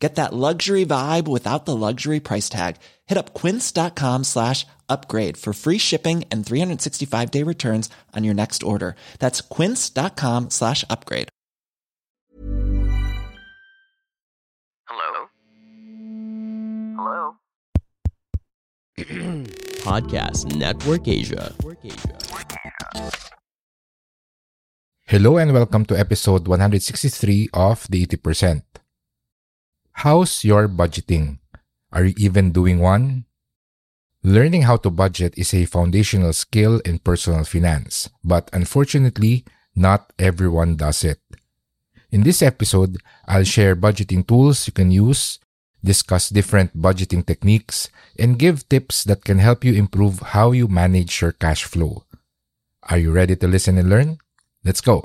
Get 0.00 0.14
that 0.14 0.32
luxury 0.32 0.86
vibe 0.86 1.28
without 1.28 1.66
the 1.66 1.76
luxury 1.76 2.20
price 2.20 2.48
tag. 2.48 2.76
Hit 3.06 3.18
up 3.18 3.34
quince.com 3.34 4.24
slash 4.24 4.66
upgrade 4.88 5.36
for 5.36 5.52
free 5.52 5.76
shipping 5.76 6.24
and 6.30 6.44
365 6.44 7.30
day 7.30 7.42
returns 7.42 7.90
on 8.16 8.24
your 8.24 8.34
next 8.34 8.62
order. 8.62 8.96
That's 9.18 9.42
quince.com 9.42 10.48
slash 10.50 10.84
upgrade. 10.88 11.28
Hello? 14.88 15.28
Hello? 16.96 17.36
Podcast 19.84 20.56
Network 20.56 21.08
Asia. 21.08 21.54
Hello 25.06 25.36
and 25.36 25.52
welcome 25.52 25.84
to 25.84 25.98
episode 25.98 26.48
163 26.48 27.50
of 27.52 27.86
The 27.90 28.06
80%. 28.06 28.62
How's 30.00 30.48
your 30.48 30.64
budgeting? 30.64 31.44
Are 31.92 32.08
you 32.08 32.14
even 32.16 32.56
doing 32.56 32.80
one? 32.80 33.28
Learning 34.24 34.62
how 34.62 34.80
to 34.80 34.88
budget 34.88 35.36
is 35.36 35.52
a 35.52 35.68
foundational 35.68 36.32
skill 36.32 36.80
in 36.88 37.04
personal 37.04 37.44
finance, 37.44 38.08
but 38.24 38.48
unfortunately, 38.54 39.44
not 39.76 40.10
everyone 40.18 40.76
does 40.76 41.04
it. 41.04 41.20
In 42.10 42.22
this 42.22 42.40
episode, 42.40 42.96
I'll 43.28 43.44
share 43.44 43.76
budgeting 43.76 44.26
tools 44.26 44.66
you 44.66 44.72
can 44.72 44.90
use, 44.90 45.38
discuss 45.84 46.30
different 46.30 46.72
budgeting 46.80 47.26
techniques, 47.26 47.90
and 48.18 48.38
give 48.38 48.66
tips 48.70 49.04
that 49.04 49.28
can 49.28 49.36
help 49.36 49.66
you 49.66 49.74
improve 49.74 50.32
how 50.32 50.52
you 50.52 50.66
manage 50.66 51.20
your 51.20 51.32
cash 51.32 51.64
flow. 51.64 52.04
Are 52.88 52.96
you 52.96 53.12
ready 53.12 53.36
to 53.36 53.46
listen 53.46 53.76
and 53.76 53.90
learn? 53.90 54.16
Let's 54.64 54.80
go. 54.80 55.04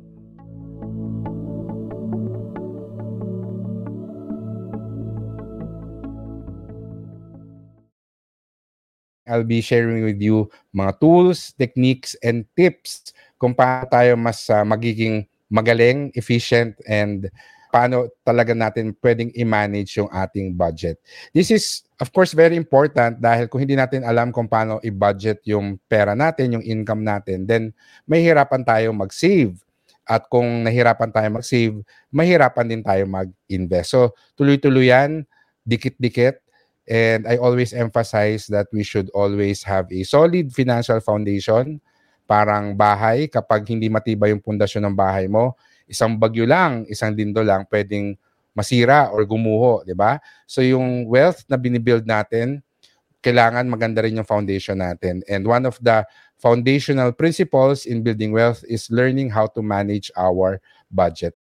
I'll 9.31 9.47
be 9.47 9.63
sharing 9.63 10.03
with 10.03 10.19
you 10.19 10.51
mga 10.75 10.99
tools, 10.99 11.55
techniques, 11.55 12.19
and 12.19 12.43
tips 12.59 13.15
kung 13.39 13.55
paano 13.55 13.87
tayo 13.87 14.19
mas 14.19 14.43
uh, 14.51 14.67
magiging 14.67 15.25
magaling, 15.51 16.11
efficient, 16.15 16.75
and 16.87 17.27
paano 17.71 18.11
talaga 18.27 18.51
natin 18.51 18.91
pwedeng 18.99 19.31
i-manage 19.31 19.95
yung 19.95 20.11
ating 20.11 20.51
budget. 20.55 20.99
This 21.31 21.51
is, 21.51 21.87
of 22.03 22.11
course, 22.11 22.35
very 22.35 22.59
important 22.59 23.23
dahil 23.23 23.47
kung 23.47 23.63
hindi 23.63 23.79
natin 23.79 24.03
alam 24.03 24.35
kung 24.35 24.51
paano 24.51 24.83
i-budget 24.83 25.43
yung 25.47 25.79
pera 25.87 26.11
natin, 26.11 26.59
yung 26.59 26.65
income 26.67 27.03
natin, 27.03 27.47
then 27.47 27.71
mahihirapan 28.07 28.67
tayo 28.67 28.91
mag-save. 28.91 29.55
At 30.03 30.27
kung 30.27 30.67
nahirapan 30.67 31.15
tayo 31.15 31.27
mag-save, 31.31 31.79
mahirapan 32.11 32.67
din 32.67 32.83
tayo 32.83 33.07
mag-invest. 33.07 33.95
So, 33.95 34.11
tuloy-tuloy 34.35 34.91
yan, 34.91 35.23
dikit-dikit, 35.63 36.43
And 36.91 37.23
I 37.23 37.39
always 37.39 37.71
emphasize 37.71 38.51
that 38.51 38.67
we 38.75 38.83
should 38.83 39.07
always 39.15 39.63
have 39.63 39.87
a 39.87 40.03
solid 40.03 40.51
financial 40.51 40.99
foundation. 40.99 41.79
Parang 42.27 42.75
bahay, 42.75 43.31
kapag 43.31 43.63
hindi 43.71 43.87
matibay 43.87 44.35
yung 44.35 44.43
pundasyon 44.43 44.91
ng 44.91 44.95
bahay 44.99 45.31
mo, 45.31 45.55
isang 45.87 46.19
bagyo 46.19 46.43
lang, 46.43 46.83
isang 46.91 47.15
dindo 47.15 47.39
lang, 47.47 47.63
pwedeng 47.71 48.19
masira 48.51 49.07
or 49.07 49.23
gumuho, 49.23 49.87
di 49.87 49.95
ba? 49.95 50.19
So 50.43 50.59
yung 50.59 51.07
wealth 51.07 51.47
na 51.47 51.55
binibuild 51.55 52.03
natin, 52.03 52.59
kailangan 53.23 53.71
maganda 53.71 54.03
rin 54.03 54.19
yung 54.19 54.27
foundation 54.27 54.83
natin. 54.83 55.23
And 55.31 55.47
one 55.47 55.63
of 55.63 55.79
the 55.79 56.03
foundational 56.43 57.15
principles 57.15 57.87
in 57.87 58.03
building 58.03 58.35
wealth 58.35 58.67
is 58.67 58.91
learning 58.91 59.31
how 59.31 59.47
to 59.55 59.63
manage 59.63 60.11
our 60.19 60.59
budget. 60.91 61.39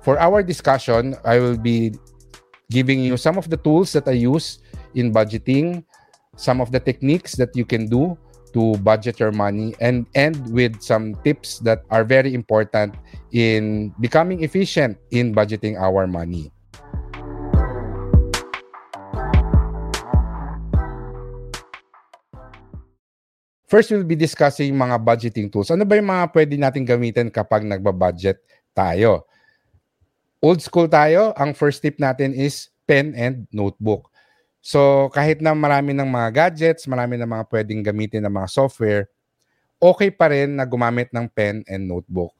For 0.00 0.16
our 0.16 0.40
discussion, 0.40 1.12
I 1.28 1.36
will 1.36 1.60
be 1.60 1.92
giving 2.72 3.04
you 3.04 3.20
some 3.20 3.36
of 3.36 3.52
the 3.52 3.60
tools 3.60 3.92
that 3.92 4.08
I 4.08 4.16
use 4.16 4.64
in 4.96 5.12
budgeting, 5.12 5.84
some 6.40 6.64
of 6.64 6.72
the 6.72 6.80
techniques 6.80 7.36
that 7.36 7.52
you 7.52 7.68
can 7.68 7.84
do 7.84 8.16
to 8.56 8.80
budget 8.80 9.20
your 9.20 9.30
money, 9.30 9.76
and 9.76 10.08
end 10.16 10.40
with 10.56 10.80
some 10.80 11.20
tips 11.20 11.60
that 11.68 11.84
are 11.92 12.02
very 12.02 12.32
important 12.32 12.96
in 13.36 13.92
becoming 14.00 14.42
efficient 14.42 14.96
in 15.12 15.36
budgeting 15.36 15.76
our 15.76 16.08
money. 16.08 16.48
First, 23.68 23.92
we'll 23.92 24.02
be 24.02 24.16
discussing 24.16 24.74
mga 24.74 24.98
budgeting 24.98 25.52
tools. 25.52 25.70
Ano 25.70 25.84
ba 25.84 25.94
yung 25.94 26.10
mga 26.10 26.26
pwede 26.34 26.56
natin 26.58 26.82
gamitin 26.82 27.28
kapag 27.30 27.62
nagba-budget 27.62 28.42
tayo? 28.74 29.29
Old 30.40 30.60
school 30.64 30.88
tayo, 30.88 31.36
ang 31.36 31.52
first 31.52 31.84
tip 31.84 32.00
natin 32.00 32.32
is 32.32 32.72
pen 32.88 33.12
and 33.16 33.44
notebook. 33.52 34.08
So 34.60 35.08
kahit 35.12 35.40
na 35.40 35.56
marami 35.56 35.96
ng 35.96 36.08
mga 36.08 36.28
gadgets, 36.32 36.84
marami 36.88 37.16
ng 37.16 37.28
mga 37.28 37.44
pwedeng 37.48 37.80
gamitin 37.84 38.24
ng 38.28 38.34
mga 38.34 38.48
software, 38.48 39.08
okay 39.80 40.12
pa 40.12 40.28
rin 40.32 40.56
na 40.56 40.68
gumamit 40.68 41.08
ng 41.12 41.28
pen 41.32 41.64
and 41.64 41.88
notebook. 41.88 42.32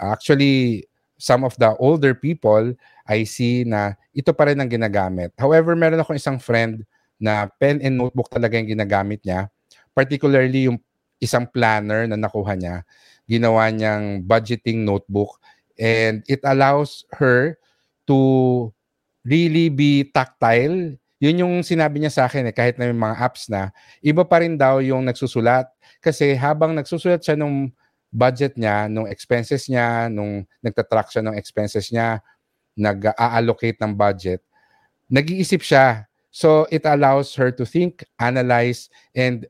Actually, 0.00 0.88
some 1.20 1.44
of 1.44 1.52
the 1.60 1.76
older 1.76 2.16
people, 2.16 2.72
I 3.04 3.28
see 3.28 3.68
na 3.68 3.92
ito 4.16 4.32
pa 4.32 4.48
rin 4.48 4.56
ang 4.56 4.72
ginagamit. 4.72 5.36
However, 5.36 5.76
meron 5.76 6.00
ako 6.00 6.16
isang 6.16 6.40
friend 6.40 6.88
na 7.20 7.44
pen 7.60 7.84
and 7.84 8.00
notebook 8.00 8.32
talaga 8.32 8.56
yung 8.56 8.72
ginagamit 8.72 9.20
niya. 9.20 9.52
Particularly 9.92 10.72
yung 10.72 10.80
isang 11.20 11.44
planner 11.44 12.08
na 12.08 12.16
nakuha 12.16 12.56
niya. 12.56 12.88
Ginawa 13.28 13.68
niyang 13.68 14.24
budgeting 14.24 14.88
notebook 14.88 15.36
and 15.80 16.20
it 16.28 16.44
allows 16.44 17.08
her 17.16 17.56
to 18.04 18.68
really 19.24 19.72
be 19.72 20.04
tactile. 20.12 20.94
Yun 21.20 21.40
yung 21.40 21.54
sinabi 21.64 22.00
niya 22.00 22.12
sa 22.12 22.22
akin 22.28 22.48
eh, 22.48 22.54
kahit 22.54 22.76
na 22.76 22.88
may 22.92 22.96
mga 22.96 23.16
apps 23.16 23.48
na, 23.48 23.72
iba 24.04 24.24
pa 24.24 24.44
rin 24.44 24.60
daw 24.60 24.80
yung 24.84 25.04
nagsusulat. 25.08 25.68
Kasi 26.00 26.36
habang 26.36 26.76
nagsusulat 26.76 27.24
siya 27.24 27.36
nung 27.36 27.72
budget 28.12 28.56
niya, 28.56 28.88
nung 28.88 29.08
expenses 29.08 29.68
niya, 29.68 30.08
nung 30.12 30.44
nagtatrack 30.60 31.08
siya 31.12 31.24
ng 31.24 31.36
expenses 31.36 31.88
niya, 31.92 32.20
nag-allocate 32.76 33.76
ng 33.80 33.92
budget, 33.92 34.40
nag-iisip 35.12 35.60
siya. 35.60 36.08
So 36.32 36.64
it 36.72 36.88
allows 36.88 37.34
her 37.36 37.52
to 37.52 37.64
think, 37.68 38.06
analyze, 38.16 38.88
and 39.12 39.44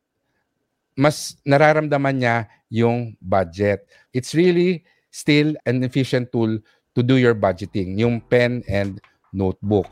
mas 0.98 1.38
nararamdaman 1.46 2.16
niya 2.18 2.36
yung 2.68 3.14
budget. 3.22 3.86
It's 4.10 4.34
really 4.34 4.82
still 5.10 5.54
an 5.66 5.82
efficient 5.82 6.30
tool 6.32 6.58
to 6.94 7.02
do 7.02 7.18
your 7.18 7.34
budgeting, 7.34 7.98
yung 7.98 8.22
pen 8.22 8.62
and 8.66 8.98
notebook. 9.34 9.86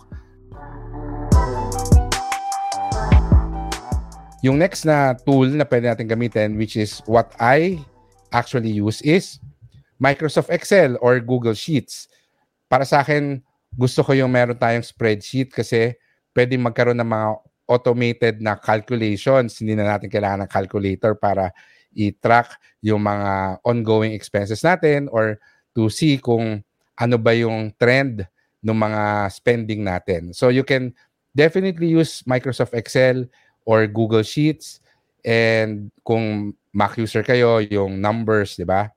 Yung 4.43 4.59
next 4.59 4.87
na 4.87 5.19
tool 5.19 5.51
na 5.51 5.67
pwede 5.67 5.91
natin 5.91 6.07
gamitin, 6.07 6.55
which 6.55 6.79
is 6.79 7.03
what 7.11 7.35
I 7.43 7.83
actually 8.31 8.71
use 8.71 9.03
is 9.03 9.43
Microsoft 9.99 10.55
Excel 10.55 10.95
or 11.03 11.19
Google 11.19 11.59
Sheets. 11.59 12.07
Para 12.71 12.87
sa 12.87 13.03
akin, 13.03 13.43
gusto 13.75 14.07
ko 14.07 14.15
yung 14.15 14.31
meron 14.31 14.55
tayong 14.55 14.87
spreadsheet 14.87 15.51
kasi 15.51 15.99
pwede 16.39 16.55
magkaroon 16.55 17.03
ng 17.03 17.11
mga 17.11 17.29
automated 17.67 18.37
na 18.39 18.55
calculations. 18.55 19.59
Hindi 19.59 19.75
na 19.75 19.99
natin 19.99 20.07
kailangan 20.07 20.47
ng 20.47 20.51
calculator 20.51 21.19
para 21.19 21.51
i-track 21.99 22.55
yung 22.81 23.03
mga 23.03 23.59
ongoing 23.67 24.15
expenses 24.15 24.63
natin 24.63 25.11
or 25.11 25.43
to 25.75 25.91
see 25.91 26.23
kung 26.23 26.63
ano 26.95 27.17
ba 27.19 27.35
yung 27.35 27.75
trend 27.75 28.23
ng 28.63 28.79
mga 28.79 29.03
spending 29.35 29.83
natin. 29.83 30.31
So 30.31 30.55
you 30.55 30.63
can 30.63 30.95
definitely 31.35 31.91
use 31.91 32.23
Microsoft 32.23 32.75
Excel 32.79 33.27
or 33.67 33.91
Google 33.91 34.23
Sheets 34.23 34.79
and 35.27 35.91
kung 36.07 36.55
Mac 36.71 36.95
user 36.95 37.27
kayo, 37.27 37.59
yung 37.59 37.99
numbers, 37.99 38.55
di 38.55 38.63
ba? 38.63 38.95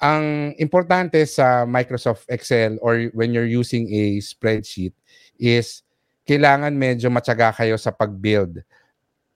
ang 0.00 0.56
importante 0.56 1.20
sa 1.28 1.68
Microsoft 1.68 2.24
Excel 2.32 2.80
or 2.80 3.12
when 3.12 3.36
you're 3.36 3.48
using 3.48 3.84
a 3.92 4.16
spreadsheet 4.24 4.96
is 5.36 5.84
kailangan 6.24 6.72
medyo 6.72 7.12
matyaga 7.12 7.52
kayo 7.52 7.76
sa 7.76 7.92
pag-build. 7.92 8.64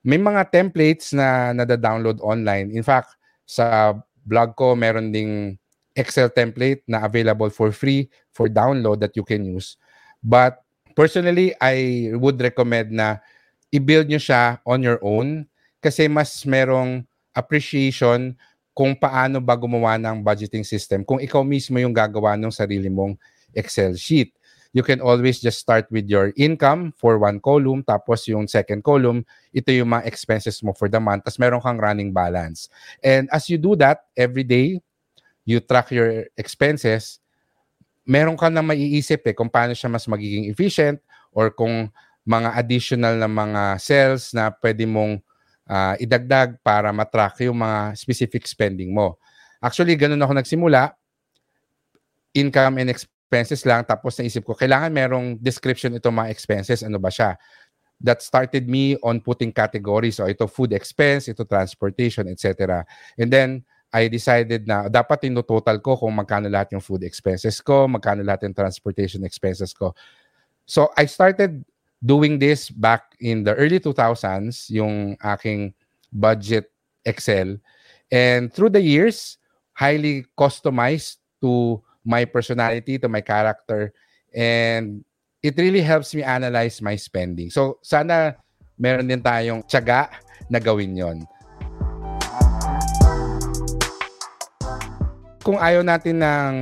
May 0.04 0.20
mga 0.20 0.52
templates 0.52 1.16
na 1.16 1.56
nada-download 1.56 2.20
online. 2.20 2.76
In 2.76 2.84
fact, 2.84 3.16
sa 3.48 3.96
blog 4.28 4.52
ko 4.52 4.76
meron 4.76 5.08
ding 5.08 5.56
Excel 5.96 6.28
template 6.28 6.82
na 6.90 7.06
available 7.06 7.48
for 7.48 7.70
free 7.70 8.10
for 8.34 8.50
download 8.50 8.98
that 9.00 9.14
you 9.16 9.22
can 9.22 9.46
use. 9.46 9.78
But 10.20 10.60
personally, 10.98 11.54
I 11.62 12.10
would 12.18 12.36
recommend 12.36 12.92
na 12.92 13.22
i-build 13.70 14.10
nyo 14.10 14.18
siya 14.18 14.58
on 14.66 14.82
your 14.82 14.98
own 15.00 15.46
kasi 15.78 16.10
mas 16.10 16.42
merong 16.42 17.06
appreciation 17.30 18.34
kung 18.74 18.98
paano 18.98 19.38
ba 19.38 19.54
gumawa 19.54 19.94
ng 20.02 20.18
budgeting 20.18 20.66
system 20.66 21.06
kung 21.06 21.22
ikaw 21.22 21.46
mismo 21.46 21.78
yung 21.78 21.94
gagawa 21.94 22.34
ng 22.34 22.50
sarili 22.50 22.90
mong 22.90 23.14
Excel 23.54 23.94
sheet. 23.94 24.34
You 24.74 24.82
can 24.82 24.98
always 24.98 25.38
just 25.38 25.62
start 25.62 25.86
with 25.94 26.10
your 26.10 26.34
income 26.34 26.98
for 26.98 27.14
one 27.22 27.38
column, 27.38 27.86
tapos 27.86 28.26
yung 28.26 28.50
second 28.50 28.82
column, 28.82 29.22
ito 29.54 29.70
yung 29.70 29.94
mga 29.94 30.10
expenses 30.10 30.58
mo 30.66 30.74
for 30.74 30.90
the 30.90 30.98
month, 30.98 31.22
tapos 31.22 31.38
meron 31.38 31.62
kang 31.62 31.78
running 31.78 32.10
balance. 32.10 32.66
And 32.98 33.30
as 33.30 33.46
you 33.46 33.54
do 33.54 33.78
that 33.78 34.10
every 34.18 34.42
day, 34.42 34.82
you 35.46 35.62
track 35.62 35.94
your 35.94 36.26
expenses, 36.34 37.22
meron 38.02 38.34
ka 38.34 38.50
na 38.50 38.66
maiisip 38.66 39.22
eh 39.24 39.32
kung 39.32 39.48
paano 39.48 39.72
siya 39.72 39.88
mas 39.88 40.04
magiging 40.10 40.50
efficient 40.50 40.98
or 41.30 41.54
kung 41.54 41.88
mga 42.26 42.56
additional 42.56 43.14
na 43.14 43.28
mga 43.28 43.62
cells 43.78 44.32
na 44.34 44.50
pwede 44.50 44.84
mong 44.88 45.20
uh, 45.68 45.94
idagdag 46.00 46.56
para 46.64 46.92
matrack 46.92 47.44
yung 47.44 47.60
mga 47.60 47.94
specific 47.94 48.44
spending 48.48 48.92
mo. 48.92 49.20
Actually, 49.60 49.96
ganun 49.96 50.20
ako 50.20 50.36
nagsimula. 50.36 50.92
Income 52.34 52.82
and 52.82 52.90
expenses 52.90 53.13
lang. 53.66 53.82
Tapos 53.82 54.14
naisip 54.20 54.46
ko, 54.46 54.54
kailangan 54.54 54.94
merong 54.94 55.26
description 55.42 55.96
ito 55.98 56.12
mga 56.12 56.30
expenses. 56.30 56.86
Ano 56.86 57.02
ba 57.02 57.10
siya? 57.10 57.34
That 57.98 58.22
started 58.22 58.68
me 58.70 58.94
on 59.02 59.18
putting 59.18 59.50
categories. 59.50 60.22
So 60.22 60.28
ito 60.30 60.46
food 60.46 60.70
expense, 60.76 61.26
ito 61.26 61.42
transportation, 61.42 62.30
etc. 62.30 62.86
And 63.18 63.30
then, 63.32 63.50
I 63.94 64.10
decided 64.10 64.66
na 64.66 64.90
dapat 64.90 65.22
total 65.46 65.78
ko 65.78 65.94
kung 65.94 66.18
magkano 66.18 66.50
lahat 66.50 66.74
yung 66.74 66.82
food 66.82 67.06
expenses 67.06 67.62
ko, 67.62 67.86
magkano 67.86 68.26
lahat 68.26 68.50
yung 68.50 68.56
transportation 68.58 69.22
expenses 69.22 69.70
ko. 69.70 69.94
So 70.66 70.90
I 70.98 71.06
started 71.06 71.62
doing 72.02 72.42
this 72.42 72.74
back 72.74 73.14
in 73.22 73.46
the 73.46 73.54
early 73.54 73.78
2000s, 73.78 74.66
yung 74.74 75.14
aking 75.22 75.78
budget 76.10 76.74
Excel. 77.06 77.54
And 78.10 78.50
through 78.50 78.74
the 78.74 78.82
years, 78.82 79.38
highly 79.78 80.26
customized 80.34 81.22
to 81.38 81.78
my 82.04 82.28
personality, 82.28 83.00
to 83.00 83.08
my 83.08 83.24
character. 83.24 83.90
And 84.30 85.02
it 85.42 85.56
really 85.56 85.82
helps 85.82 86.14
me 86.14 86.22
analyze 86.22 86.84
my 86.84 86.96
spending. 86.96 87.50
So 87.50 87.80
sana 87.80 88.36
meron 88.76 89.08
din 89.08 89.24
tayong 89.24 89.64
tiyaga 89.66 90.12
na 90.52 90.60
gawin 90.60 90.94
yon. 90.94 91.24
kung 95.44 95.60
ayaw 95.60 95.84
natin 95.84 96.24
ng 96.24 96.54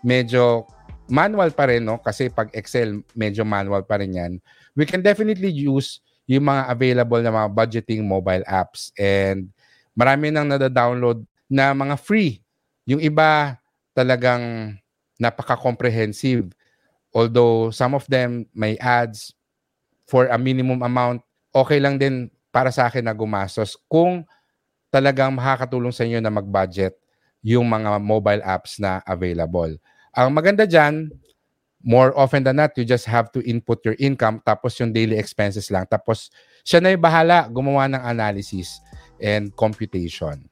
medyo 0.00 0.64
manual 1.12 1.52
pa 1.52 1.68
rin, 1.68 1.84
no? 1.84 2.00
Kasi 2.00 2.32
pag 2.32 2.48
Excel, 2.56 3.04
medyo 3.12 3.44
manual 3.44 3.84
pa 3.84 4.00
rin 4.00 4.16
yan. 4.16 4.32
We 4.72 4.88
can 4.88 5.04
definitely 5.04 5.52
use 5.52 6.00
yung 6.24 6.48
mga 6.48 6.72
available 6.72 7.20
na 7.20 7.28
mga 7.28 7.52
budgeting 7.52 8.08
mobile 8.08 8.40
apps. 8.48 8.88
And 8.96 9.52
marami 9.92 10.32
nang 10.32 10.48
nada-download 10.48 11.28
na 11.52 11.76
mga 11.76 12.00
free. 12.00 12.40
Yung 12.88 13.04
iba 13.04 13.60
talagang 13.92 14.74
napaka-comprehensive. 15.22 16.50
Although 17.14 17.70
some 17.70 17.94
of 17.94 18.02
them 18.10 18.50
may 18.50 18.74
ads 18.82 19.30
for 20.10 20.26
a 20.26 20.36
minimum 20.36 20.82
amount, 20.82 21.22
okay 21.54 21.78
lang 21.78 22.02
din 22.02 22.26
para 22.50 22.74
sa 22.74 22.90
akin 22.90 23.06
na 23.06 23.14
gumastos 23.14 23.78
kung 23.86 24.26
talagang 24.92 25.32
makakatulong 25.32 25.94
sa 25.94 26.04
inyo 26.04 26.20
na 26.20 26.28
mag-budget 26.28 26.98
yung 27.40 27.64
mga 27.64 27.96
mobile 28.02 28.42
apps 28.44 28.76
na 28.76 29.00
available. 29.08 29.72
Ang 30.12 30.36
maganda 30.36 30.68
dyan, 30.68 31.08
more 31.80 32.12
often 32.14 32.44
than 32.44 32.60
not, 32.60 32.76
you 32.76 32.84
just 32.84 33.08
have 33.08 33.32
to 33.32 33.40
input 33.48 33.80
your 33.82 33.96
income 33.98 34.38
tapos 34.44 34.76
yung 34.78 34.92
daily 34.92 35.16
expenses 35.16 35.72
lang. 35.72 35.88
Tapos 35.88 36.28
siya 36.62 36.78
na 36.78 36.92
yung 36.92 37.02
bahala 37.02 37.48
gumawa 37.48 37.88
ng 37.88 38.02
analysis 38.04 38.78
and 39.18 39.50
computation. 39.56 40.44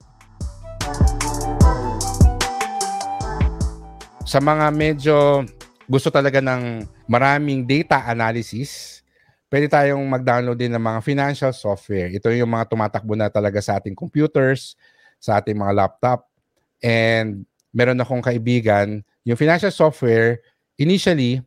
Sa 4.30 4.38
mga 4.38 4.70
medyo 4.70 5.42
gusto 5.90 6.06
talaga 6.06 6.38
ng 6.38 6.86
maraming 7.10 7.66
data 7.66 8.06
analysis, 8.06 9.02
pwede 9.50 9.66
tayong 9.66 10.06
mag-download 10.06 10.54
din 10.54 10.70
ng 10.70 10.78
mga 10.78 11.02
financial 11.02 11.50
software. 11.50 12.14
Ito 12.14 12.30
yung 12.30 12.54
mga 12.54 12.70
tumatakbo 12.70 13.18
na 13.18 13.26
talaga 13.26 13.58
sa 13.58 13.82
ating 13.82 13.98
computers, 13.98 14.78
sa 15.18 15.42
ating 15.42 15.58
mga 15.58 15.74
laptop. 15.74 16.30
And 16.78 17.42
meron 17.74 17.98
akong 17.98 18.22
kaibigan, 18.22 19.02
yung 19.26 19.34
financial 19.34 19.74
software, 19.74 20.38
initially, 20.78 21.42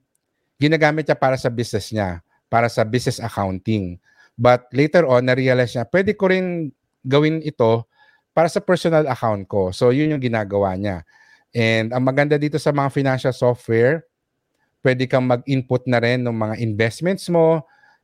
ginagamit 0.59 1.07
niya 1.07 1.15
para 1.15 1.39
sa 1.39 1.47
business 1.47 1.88
niya, 1.95 2.19
para 2.51 2.68
sa 2.68 2.83
business 2.83 3.24
accounting. 3.24 3.95
But 4.36 4.68
later 4.75 5.07
on, 5.07 5.31
na-realize 5.31 5.71
niya, 5.71 5.88
pwede 5.88 6.19
ko 6.19 6.27
rin 6.27 6.68
gawin 7.00 7.39
ito 7.47 7.88
para 8.36 8.51
sa 8.51 8.59
personal 8.59 9.07
account 9.07 9.47
ko. 9.47 9.71
So, 9.71 9.95
yun 9.95 10.12
yung 10.12 10.19
ginagawa 10.19 10.75
niya. 10.75 11.07
And 11.53 11.94
ang 11.94 12.03
maganda 12.03 12.35
dito 12.35 12.57
sa 12.57 12.73
mga 12.73 12.89
financial 12.89 13.33
software, 13.33 14.03
pwede 14.83 15.07
kang 15.07 15.29
mag-input 15.29 15.85
na 15.88 16.01
rin 16.01 16.25
ng 16.25 16.35
mga 16.35 16.55
investments 16.59 17.29
mo. 17.29 17.63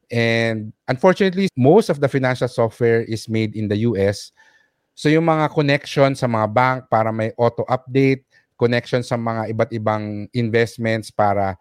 And 0.09 0.73
unfortunately, 0.87 1.49
most 1.57 1.89
of 1.89 1.99
the 1.99 2.07
financial 2.09 2.47
software 2.47 3.03
is 3.05 3.27
made 3.27 3.53
in 3.53 3.67
the 3.67 3.83
US. 3.89 4.31
So 4.93 5.11
yung 5.11 5.27
mga 5.27 5.51
connection 5.53 6.15
sa 6.15 6.25
mga 6.25 6.47
bank 6.49 6.77
para 6.87 7.09
may 7.11 7.33
auto-update, 7.35 8.25
connection 8.59 8.99
sa 8.99 9.15
mga 9.15 9.53
iba't 9.55 9.71
ibang 9.71 10.27
investments 10.35 11.07
para 11.09 11.55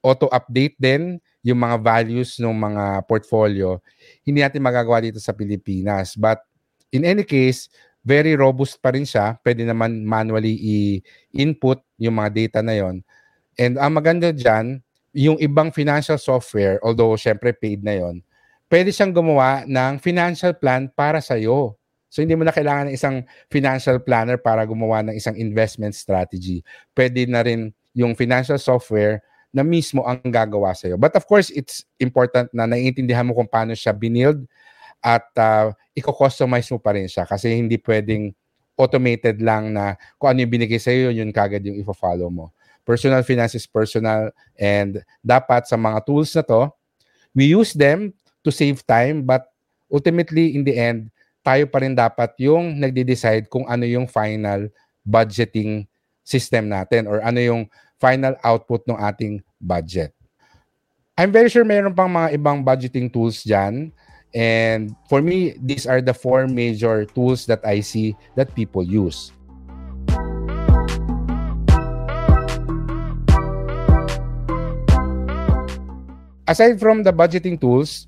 auto-update 0.00 0.74
din 0.80 1.20
yung 1.44 1.60
mga 1.60 1.76
values 1.80 2.40
ng 2.40 2.52
mga 2.52 3.04
portfolio, 3.06 3.78
hindi 4.24 4.40
natin 4.42 4.64
magagawa 4.64 5.00
dito 5.00 5.20
sa 5.20 5.36
Pilipinas. 5.36 6.16
But 6.16 6.42
in 6.90 7.06
any 7.06 7.22
case, 7.22 7.70
very 8.00 8.32
robust 8.36 8.80
pa 8.80 8.92
rin 8.92 9.04
siya. 9.04 9.36
Pwede 9.44 9.64
naman 9.64 10.04
manually 10.04 10.56
i-input 10.56 11.80
yung 12.00 12.16
mga 12.16 12.30
data 12.32 12.58
na 12.64 12.74
yon. 12.76 13.04
And 13.60 13.76
ang 13.76 13.96
maganda 13.96 14.32
dyan, 14.32 14.80
yung 15.12 15.36
ibang 15.42 15.74
financial 15.74 16.16
software, 16.16 16.80
although 16.80 17.12
syempre 17.18 17.52
paid 17.52 17.84
na 17.84 17.98
yon, 17.98 18.24
pwede 18.70 18.94
siyang 18.94 19.12
gumawa 19.12 19.66
ng 19.66 19.98
financial 19.98 20.54
plan 20.56 20.88
para 20.88 21.18
sa'yo. 21.18 21.74
So 22.10 22.22
hindi 22.22 22.34
mo 22.34 22.42
na 22.42 22.54
kailangan 22.54 22.90
ng 22.90 22.94
isang 22.96 23.16
financial 23.50 24.02
planner 24.02 24.38
para 24.38 24.66
gumawa 24.66 25.02
ng 25.06 25.14
isang 25.14 25.36
investment 25.38 25.94
strategy. 25.94 26.62
Pwede 26.94 27.26
na 27.26 27.42
rin 27.42 27.70
yung 27.94 28.14
financial 28.14 28.58
software 28.58 29.22
na 29.50 29.66
mismo 29.66 30.06
ang 30.06 30.22
gagawa 30.30 30.74
sa'yo. 30.74 30.94
But 30.94 31.18
of 31.18 31.26
course, 31.26 31.50
it's 31.50 31.82
important 31.98 32.50
na 32.54 32.70
naiintindihan 32.70 33.26
mo 33.26 33.34
kung 33.34 33.50
paano 33.50 33.74
siya 33.74 33.90
binild 33.90 34.46
at 35.00 35.26
uh, 35.40 35.72
i-customize 35.96 36.68
mo 36.70 36.78
pa 36.78 36.92
rin 36.92 37.08
siya 37.08 37.24
kasi 37.24 37.56
hindi 37.56 37.80
pwedeng 37.80 38.32
automated 38.76 39.40
lang 39.44 39.76
na 39.76 39.96
kung 40.16 40.32
ano 40.32 40.40
yung 40.40 40.52
binigay 40.52 40.80
sa'yo, 40.80 41.12
yun 41.12 41.28
kagad 41.32 41.60
yung 41.64 41.76
i-follow 41.80 42.32
mo. 42.32 42.48
Personal 42.84 43.20
finance 43.20 43.52
is 43.56 43.68
personal 43.68 44.32
and 44.56 45.04
dapat 45.20 45.68
sa 45.68 45.76
mga 45.76 46.00
tools 46.04 46.32
na 46.32 46.40
to, 46.40 46.72
we 47.36 47.52
use 47.52 47.76
them 47.76 48.12
to 48.40 48.48
save 48.48 48.80
time 48.88 49.20
but 49.20 49.52
ultimately 49.92 50.56
in 50.56 50.64
the 50.64 50.72
end, 50.72 51.12
tayo 51.44 51.68
pa 51.68 51.84
rin 51.84 51.92
dapat 51.92 52.32
yung 52.40 52.76
nagde-decide 52.80 53.48
kung 53.52 53.68
ano 53.68 53.84
yung 53.84 54.08
final 54.08 54.68
budgeting 55.04 55.84
system 56.24 56.68
natin 56.68 57.08
or 57.08 57.20
ano 57.20 57.40
yung 57.40 57.62
final 58.00 58.36
output 58.40 58.80
ng 58.88 58.96
ating 58.96 59.44
budget. 59.60 60.12
I'm 61.20 61.28
very 61.28 61.52
sure 61.52 61.68
mayroon 61.68 61.92
pang 61.92 62.08
mga 62.08 62.32
ibang 62.32 62.64
budgeting 62.64 63.12
tools 63.12 63.44
dyan. 63.44 63.92
And 64.30 64.94
for 65.10 65.18
me, 65.18 65.58
these 65.58 65.90
are 65.90 65.98
the 65.98 66.14
four 66.14 66.46
major 66.46 67.04
tools 67.04 67.46
that 67.50 67.66
I 67.66 67.82
see 67.82 68.14
that 68.38 68.54
people 68.54 68.82
use. 68.82 69.34
Aside 76.46 76.82
from 76.82 77.06
the 77.06 77.14
budgeting 77.14 77.58
tools, 77.58 78.06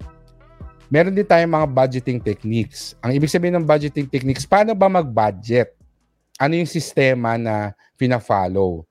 meron 0.90 1.14
din 1.14 1.26
tayong 1.26 1.54
mga 1.54 1.68
budgeting 1.70 2.18
techniques. 2.18 2.94
Ang 2.98 3.14
ibig 3.14 3.30
sabihin 3.30 3.54
ng 3.54 3.66
budgeting 3.66 4.10
techniques, 4.10 4.42
paano 4.42 4.74
ba 4.74 4.90
mag-budget? 4.90 5.74
Ano 6.42 6.58
yung 6.58 6.66
sistema 6.66 7.38
na 7.38 7.70
fina-follow? 7.94 8.82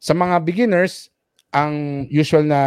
Sa 0.00 0.16
mga 0.16 0.40
beginners, 0.40 1.12
ang 1.52 2.04
usual 2.08 2.48
na 2.48 2.60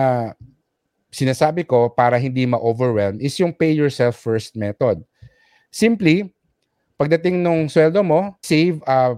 sinasabi 1.12 1.64
ko 1.64 1.90
para 1.90 2.20
hindi 2.20 2.44
ma-overwhelm 2.46 3.20
is 3.24 3.38
yung 3.40 3.56
pay 3.56 3.72
yourself 3.72 4.20
first 4.20 4.56
method. 4.60 5.02
Simply, 5.72 6.32
pagdating 7.00 7.40
nung 7.44 7.70
sweldo 7.72 8.04
mo, 8.04 8.36
save 8.44 8.82
a 8.88 9.16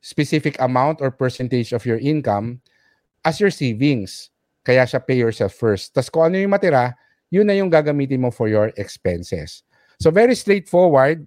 specific 0.00 0.56
amount 0.60 1.00
or 1.00 1.12
percentage 1.12 1.72
of 1.72 1.84
your 1.84 2.00
income 2.00 2.60
as 3.24 3.40
your 3.40 3.52
savings. 3.52 4.32
Kaya 4.64 4.84
siya 4.84 5.00
pay 5.00 5.16
yourself 5.16 5.56
first. 5.56 5.92
Tapos 5.96 6.12
kung 6.12 6.28
ano 6.28 6.36
yung 6.36 6.52
matira, 6.52 6.96
yun 7.32 7.46
na 7.48 7.56
yung 7.56 7.70
gagamitin 7.72 8.20
mo 8.20 8.28
for 8.32 8.48
your 8.48 8.72
expenses. 8.76 9.62
So 10.00 10.08
very 10.08 10.36
straightforward, 10.36 11.24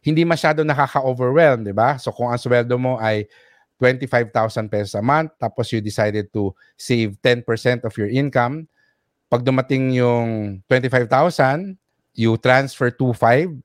hindi 0.00 0.24
masyado 0.24 0.64
nakaka-overwhelm, 0.64 1.66
di 1.66 1.74
ba? 1.74 2.00
So 2.00 2.10
kung 2.10 2.32
ang 2.32 2.40
sweldo 2.40 2.74
mo 2.80 2.96
ay 2.98 3.28
25,000 3.80 4.68
pesos 4.70 4.94
a 4.96 5.02
month, 5.04 5.34
tapos 5.40 5.72
you 5.72 5.80
decided 5.80 6.32
to 6.32 6.54
save 6.76 7.16
10% 7.22 7.84
of 7.84 7.92
your 7.96 8.08
income, 8.08 8.68
pag 9.30 9.46
dumating 9.46 9.94
yung 9.94 10.58
25,000, 10.66 11.78
you 12.18 12.34
transfer 12.42 12.90
2.5 12.90 13.62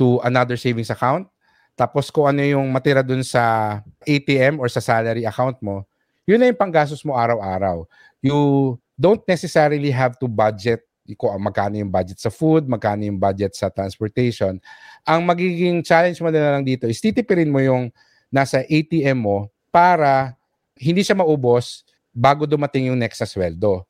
to 0.00 0.16
another 0.24 0.56
savings 0.56 0.88
account. 0.88 1.28
Tapos 1.76 2.08
kung 2.08 2.32
ano 2.32 2.40
yung 2.40 2.72
matira 2.72 3.04
dun 3.04 3.20
sa 3.20 3.76
ATM 4.08 4.56
or 4.56 4.72
sa 4.72 4.80
salary 4.80 5.28
account 5.28 5.60
mo, 5.60 5.84
yun 6.24 6.40
na 6.40 6.48
yung 6.48 6.56
panggastos 6.56 7.04
mo 7.04 7.12
araw-araw. 7.12 7.84
You 8.24 8.80
don't 8.96 9.20
necessarily 9.28 9.92
have 9.92 10.16
to 10.16 10.26
budget 10.26 10.80
kung 11.18 11.34
magkano 11.42 11.76
yung 11.76 11.92
budget 11.92 12.16
sa 12.16 12.32
food, 12.32 12.64
magkano 12.64 13.04
yung 13.04 13.20
budget 13.20 13.52
sa 13.52 13.68
transportation. 13.68 14.56
Ang 15.04 15.20
magiging 15.28 15.84
challenge 15.84 16.22
mo 16.24 16.32
na 16.32 16.56
lang 16.56 16.64
dito 16.64 16.88
is 16.88 17.02
titipirin 17.02 17.52
mo 17.52 17.60
yung 17.60 17.92
nasa 18.32 18.64
ATM 18.64 19.18
mo 19.18 19.50
para 19.68 20.32
hindi 20.78 21.04
siya 21.04 21.18
maubos 21.18 21.84
bago 22.14 22.48
dumating 22.48 22.88
yung 22.88 22.96
next 22.96 23.20
sa 23.20 23.28
sweldo. 23.28 23.84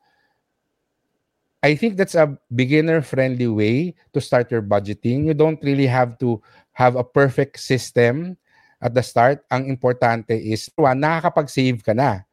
I 1.63 1.79
think 1.79 1.95
that's 1.95 2.19
a 2.19 2.35
beginner-friendly 2.51 3.47
way 3.47 3.95
to 4.11 4.19
start 4.19 4.51
your 4.51 4.59
budgeting. 4.59 5.31
You 5.31 5.33
don't 5.33 5.63
really 5.63 5.87
have 5.87 6.19
to 6.19 6.43
have 6.75 6.99
a 6.99 7.07
perfect 7.07 7.63
system 7.63 8.35
at 8.83 8.91
the 8.91 8.99
start. 8.99 9.47
Ang 9.47 9.71
importante 9.71 10.35
is, 10.35 10.67
one, 10.75 10.99
nakakapag-save 10.99 11.79
ka 11.79 11.95
na. 11.95 12.27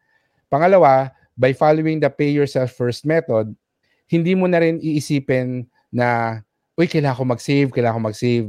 Pangalawa, 0.51 1.15
by 1.39 1.55
following 1.55 2.03
the 2.03 2.11
pay 2.11 2.35
yourself 2.35 2.75
first 2.75 3.07
method, 3.07 3.55
hindi 4.11 4.35
mo 4.35 4.51
na 4.51 4.59
rin 4.59 4.83
iisipin 4.83 5.63
na, 5.95 6.43
uy, 6.75 6.91
kailangan 6.91 7.23
ko 7.23 7.25
mag-save, 7.31 7.71
kailangan 7.71 8.03
ko 8.03 8.07
mag-save. 8.11 8.49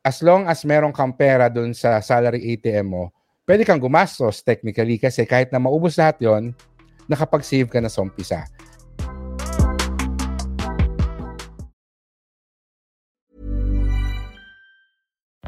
As 0.00 0.24
long 0.24 0.48
as 0.48 0.64
meron 0.64 0.96
kang 0.96 1.12
pera 1.12 1.52
dun 1.52 1.76
sa 1.76 2.00
salary 2.00 2.56
ATM 2.56 2.96
mo, 2.96 3.12
pwede 3.44 3.60
kang 3.68 3.76
gumastos 3.76 4.40
technically 4.40 4.96
kasi 4.96 5.28
kahit 5.28 5.52
na 5.52 5.60
maubos 5.60 6.00
lahat 6.00 6.16
yon 6.24 6.56
nakapag-save 7.04 7.68
ka 7.68 7.76
na 7.76 7.92
sa 7.92 8.00
umpisa. 8.00 8.48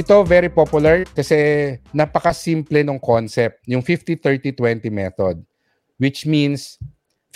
Ito 0.00 0.24
very 0.24 0.48
popular 0.48 1.04
kasi 1.12 1.76
napaka-simple 1.92 2.80
ng 2.80 2.96
concept, 2.96 3.60
yung 3.68 3.84
50-30-20 3.84 4.88
method, 4.88 5.44
which 6.00 6.24
means 6.24 6.80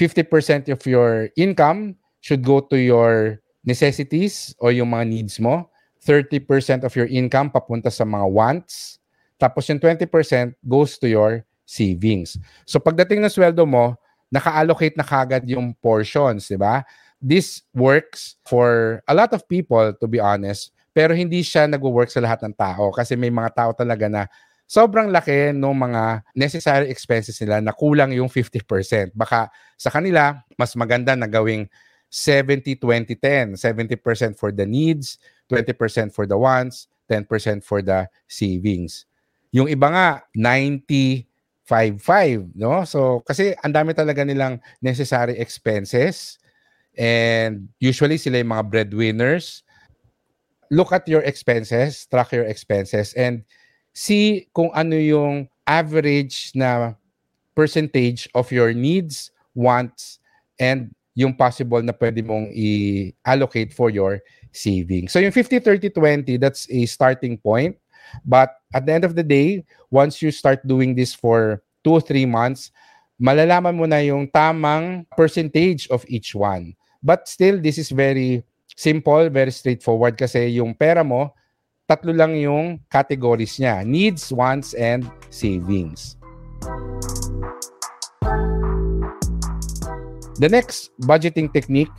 50% 0.01 0.73
of 0.73 0.81
your 0.89 1.29
income 1.37 1.93
should 2.25 2.41
go 2.41 2.65
to 2.65 2.81
your 2.81 3.45
necessities 3.69 4.57
o 4.65 4.73
yung 4.73 4.97
mga 4.97 5.05
needs 5.05 5.37
mo. 5.37 5.69
30% 6.09 6.89
of 6.89 6.93
your 6.97 7.05
income 7.13 7.53
papunta 7.53 7.93
sa 7.93 8.09
mga 8.09 8.25
wants. 8.33 8.97
Tapos 9.37 9.69
yung 9.69 9.77
20% 9.77 10.57
goes 10.65 10.97
to 10.97 11.05
your 11.05 11.45
savings. 11.69 12.41
So 12.65 12.81
pagdating 12.81 13.21
ng 13.21 13.33
sweldo 13.33 13.69
mo, 13.69 13.93
naka-allocate 14.33 14.97
na 14.97 15.05
kagad 15.05 15.45
yung 15.45 15.77
portions, 15.85 16.49
di 16.49 16.57
ba? 16.57 16.81
This 17.21 17.61
works 17.77 18.41
for 18.49 19.05
a 19.05 19.13
lot 19.13 19.37
of 19.37 19.45
people, 19.53 19.93
to 20.01 20.07
be 20.09 20.17
honest, 20.17 20.73
pero 20.95 21.11
hindi 21.13 21.43
siya 21.43 21.67
nagwo-work 21.67 22.09
sa 22.09 22.23
lahat 22.23 22.47
ng 22.47 22.55
tao 22.55 22.95
kasi 22.95 23.19
may 23.19 23.35
mga 23.35 23.51
tao 23.53 23.71
talaga 23.75 24.07
na 24.07 24.23
sobrang 24.65 25.11
laki 25.11 25.53
ng 25.53 25.77
mga 25.77 26.23
necessary 26.39 26.89
expenses 26.89 27.37
nila 27.43 27.61
na 27.61 27.75
kulang 27.75 28.15
yung 28.15 28.31
50%. 28.31 29.13
Baka 29.13 29.51
sa 29.77 29.91
kanila, 29.91 30.41
mas 30.57 30.73
maganda 30.79 31.13
na 31.19 31.27
gawing 31.27 31.69
70-20-10. 32.09 33.59
70% 33.59 34.39
for 34.39 34.55
the 34.55 34.65
needs, 34.65 35.19
20% 35.51 36.15
for 36.15 36.25
the 36.25 36.39
wants, 36.39 36.87
10% 37.11 37.27
for 37.61 37.83
the 37.83 38.07
savings. 38.31 39.05
Yung 39.51 39.67
iba 39.67 39.91
nga, 39.91 40.09
90 40.33 41.27
5-5, 41.65 42.53
no? 42.61 42.85
So, 42.85 43.25
kasi 43.25 43.57
ang 43.65 43.73
dami 43.73 43.97
talaga 43.97 44.21
nilang 44.21 44.61
necessary 44.85 45.41
expenses 45.41 46.37
and 46.93 47.73
usually 47.81 48.21
sila 48.21 48.45
yung 48.45 48.53
mga 48.53 48.69
breadwinners. 48.69 49.64
Look 50.71 50.93
at 50.93 51.09
your 51.09 51.23
expenses, 51.23 52.07
track 52.07 52.33
your 52.33 52.45
expenses 52.45 53.15
and 53.15 53.45
see 53.93 54.49
kung 54.53 54.71
ano 54.75 54.97
yung 54.97 55.49
average 55.67 56.53
na 56.55 56.95
percentage 57.55 58.29
of 58.35 58.51
your 58.51 58.75
needs, 58.75 59.31
wants, 59.55 60.19
and 60.59 60.91
yung 61.15 61.33
possible 61.35 61.81
na 61.81 61.95
pwede 61.95 62.27
mong 62.27 62.51
i-allocate 62.51 63.73
for 63.73 63.89
your 63.89 64.19
savings. 64.51 65.15
So 65.15 65.23
yung 65.23 65.33
50-30-20, 65.33 66.41
that's 66.43 66.67
a 66.71 66.87
starting 66.87 67.39
point. 67.39 67.79
But 68.27 68.51
at 68.75 68.87
the 68.87 68.93
end 68.93 69.05
of 69.05 69.15
the 69.15 69.23
day, 69.23 69.65
once 69.91 70.21
you 70.21 70.31
start 70.31 70.67
doing 70.67 70.95
this 70.95 71.15
for 71.15 71.63
two 71.83 71.93
or 71.93 72.03
three 72.03 72.27
months, 72.27 72.75
malalaman 73.21 73.79
mo 73.79 73.87
na 73.87 74.03
yung 74.03 74.27
tamang 74.29 75.07
percentage 75.17 75.87
of 75.89 76.05
each 76.11 76.35
one. 76.35 76.75
But 77.03 77.29
still, 77.29 77.61
this 77.61 77.79
is 77.79 77.91
very 77.95 78.43
simple, 78.75 79.31
very 79.31 79.55
straightforward 79.55 80.19
kasi 80.19 80.59
yung 80.59 80.75
pera 80.75 81.07
mo, 81.07 81.33
tatlo 81.87 82.11
lang 82.11 82.35
yung 82.35 82.83
categories 82.91 83.57
niya. 83.63 83.87
Needs, 83.87 84.35
wants, 84.35 84.75
and 84.75 85.07
savings. 85.31 86.19
The 90.43 90.51
next 90.51 90.91
budgeting 91.07 91.55
technique 91.55 91.93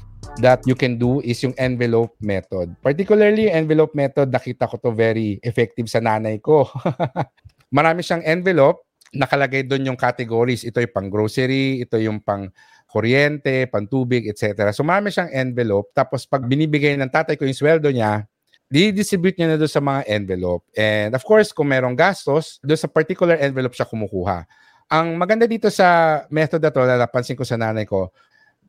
that 0.44 0.60
you 0.68 0.76
can 0.76 1.00
do 1.00 1.24
is 1.24 1.40
yung 1.40 1.56
envelope 1.56 2.12
method. 2.20 2.76
Particularly 2.84 3.48
envelope 3.48 3.96
method, 3.96 4.28
nakita 4.28 4.68
ko 4.68 4.76
to 4.84 4.92
very 4.92 5.40
effective 5.40 5.88
sa 5.88 6.04
nanay 6.04 6.44
ko. 6.44 6.68
Marami 7.78 8.04
siyang 8.04 8.28
envelope, 8.28 8.84
nakalagay 9.16 9.64
doon 9.64 9.96
yung 9.96 10.00
categories. 10.00 10.68
Ito 10.68 10.84
yung 10.84 10.92
pang 10.92 11.08
grocery, 11.08 11.88
ito 11.88 11.96
yung 11.96 12.20
pang 12.20 12.52
kuryente, 12.96 13.68
pantubig, 13.68 14.24
etc. 14.32 14.72
So 14.72 14.88
marami 14.88 15.12
siyang 15.12 15.28
envelope. 15.36 15.92
Tapos 15.92 16.24
pag 16.24 16.48
binibigay 16.48 16.96
ng 16.96 17.12
tatay 17.12 17.36
ko 17.36 17.44
yung 17.44 17.60
sweldo 17.60 17.92
niya, 17.92 18.24
di-distribute 18.72 19.36
niya 19.36 19.52
na 19.52 19.58
doon 19.60 19.68
sa 19.68 19.84
mga 19.84 20.08
envelope. 20.08 20.64
And 20.72 21.12
of 21.12 21.28
course, 21.28 21.52
kung 21.52 21.76
merong 21.76 22.00
gastos, 22.00 22.64
doon 22.64 22.80
sa 22.80 22.88
particular 22.88 23.36
envelope 23.44 23.76
siya 23.76 23.84
kumukuha. 23.84 24.48
Ang 24.88 25.20
maganda 25.20 25.44
dito 25.44 25.68
sa 25.68 26.24
method 26.32 26.64
na 26.64 26.72
to, 26.72 26.82
na 26.88 26.96
napansin 26.96 27.36
ko 27.36 27.44
sa 27.44 27.60
nanay 27.60 27.84
ko, 27.84 28.16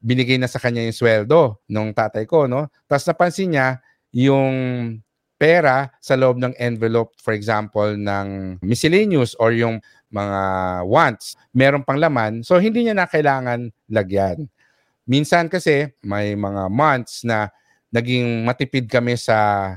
binigay 0.02 0.42
na 0.42 0.50
sa 0.50 0.58
kanya 0.58 0.82
yung 0.82 0.96
sweldo 0.96 1.62
nung 1.70 1.94
tatay 1.94 2.26
ko, 2.26 2.50
no? 2.50 2.66
Tapos 2.90 3.06
napansin 3.06 3.54
niya 3.54 3.78
yung 4.10 4.52
pera 5.38 5.92
sa 6.02 6.16
loob 6.18 6.40
ng 6.40 6.56
envelope, 6.58 7.14
for 7.20 7.36
example, 7.36 7.94
ng 7.94 8.58
miscellaneous 8.64 9.36
or 9.38 9.52
yung 9.52 9.78
mga 10.10 10.40
wants, 10.86 11.34
meron 11.50 11.82
pang 11.82 11.98
laman, 11.98 12.46
so 12.46 12.56
hindi 12.62 12.86
niya 12.86 12.94
na 12.94 13.10
kailangan 13.10 13.70
lagyan. 13.90 14.46
Minsan 15.06 15.46
kasi 15.46 15.90
may 16.02 16.34
mga 16.34 16.66
months 16.70 17.22
na 17.22 17.50
naging 17.94 18.42
matipid 18.42 18.90
kami 18.90 19.14
sa 19.14 19.70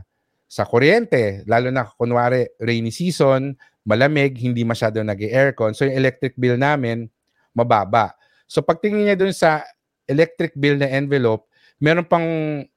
sa 0.50 0.66
kuryente, 0.66 1.46
lalo 1.46 1.70
na 1.70 1.86
kunwari 1.86 2.50
rainy 2.58 2.90
season, 2.90 3.54
malamig, 3.86 4.34
hindi 4.42 4.66
masyado 4.66 4.98
nag-aircon. 5.06 5.78
So 5.78 5.86
yung 5.86 5.94
electric 5.94 6.34
bill 6.34 6.58
namin 6.58 7.06
mababa. 7.54 8.18
So 8.50 8.66
pagtingin 8.66 9.06
niya 9.06 9.18
dun 9.18 9.30
sa 9.30 9.62
electric 10.10 10.58
bill 10.58 10.82
na 10.82 10.90
envelope, 10.90 11.46
meron 11.78 12.10
pang 12.10 12.26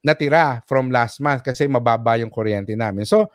natira 0.05 0.61
from 0.69 0.93
last 0.93 1.25
month 1.25 1.41
kasi 1.41 1.65
mababa 1.65 2.21
yung 2.21 2.29
kuryente 2.29 2.77
namin. 2.77 3.09
So 3.09 3.33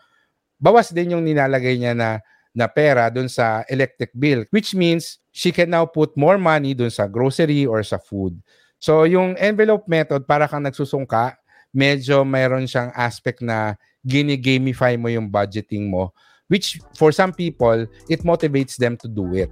bawas 0.61 0.93
din 0.93 1.17
yung 1.17 1.25
nilalagay 1.25 1.81
niya 1.81 1.97
na 1.97 2.21
na 2.57 2.65
pera 2.65 3.13
dun 3.13 3.29
sa 3.29 3.61
electric 3.69 4.09
bill 4.17 4.41
which 4.49 4.73
means 4.73 5.21
she 5.29 5.53
can 5.53 5.69
now 5.69 5.85
put 5.85 6.09
more 6.17 6.41
money 6.41 6.73
dun 6.73 6.89
sa 6.89 7.05
grocery 7.05 7.69
or 7.69 7.85
sa 7.85 8.01
food. 8.01 8.33
So 8.81 9.05
yung 9.05 9.37
envelope 9.37 9.85
method 9.85 10.25
para 10.25 10.49
kang 10.49 10.65
nagsusungka, 10.65 11.37
medyo 11.69 12.25
mayroon 12.25 12.65
siyang 12.65 12.89
aspect 12.97 13.45
na 13.45 13.77
gini-gamify 14.01 14.97
mo 14.97 15.13
yung 15.13 15.29
budgeting 15.29 15.85
mo 15.85 16.09
which 16.47 16.79
for 16.95 17.11
some 17.11 17.31
people 17.35 17.85
it 18.09 18.23
motivates 18.23 18.79
them 18.79 18.97
to 18.97 19.07
do 19.07 19.27
it. 19.35 19.51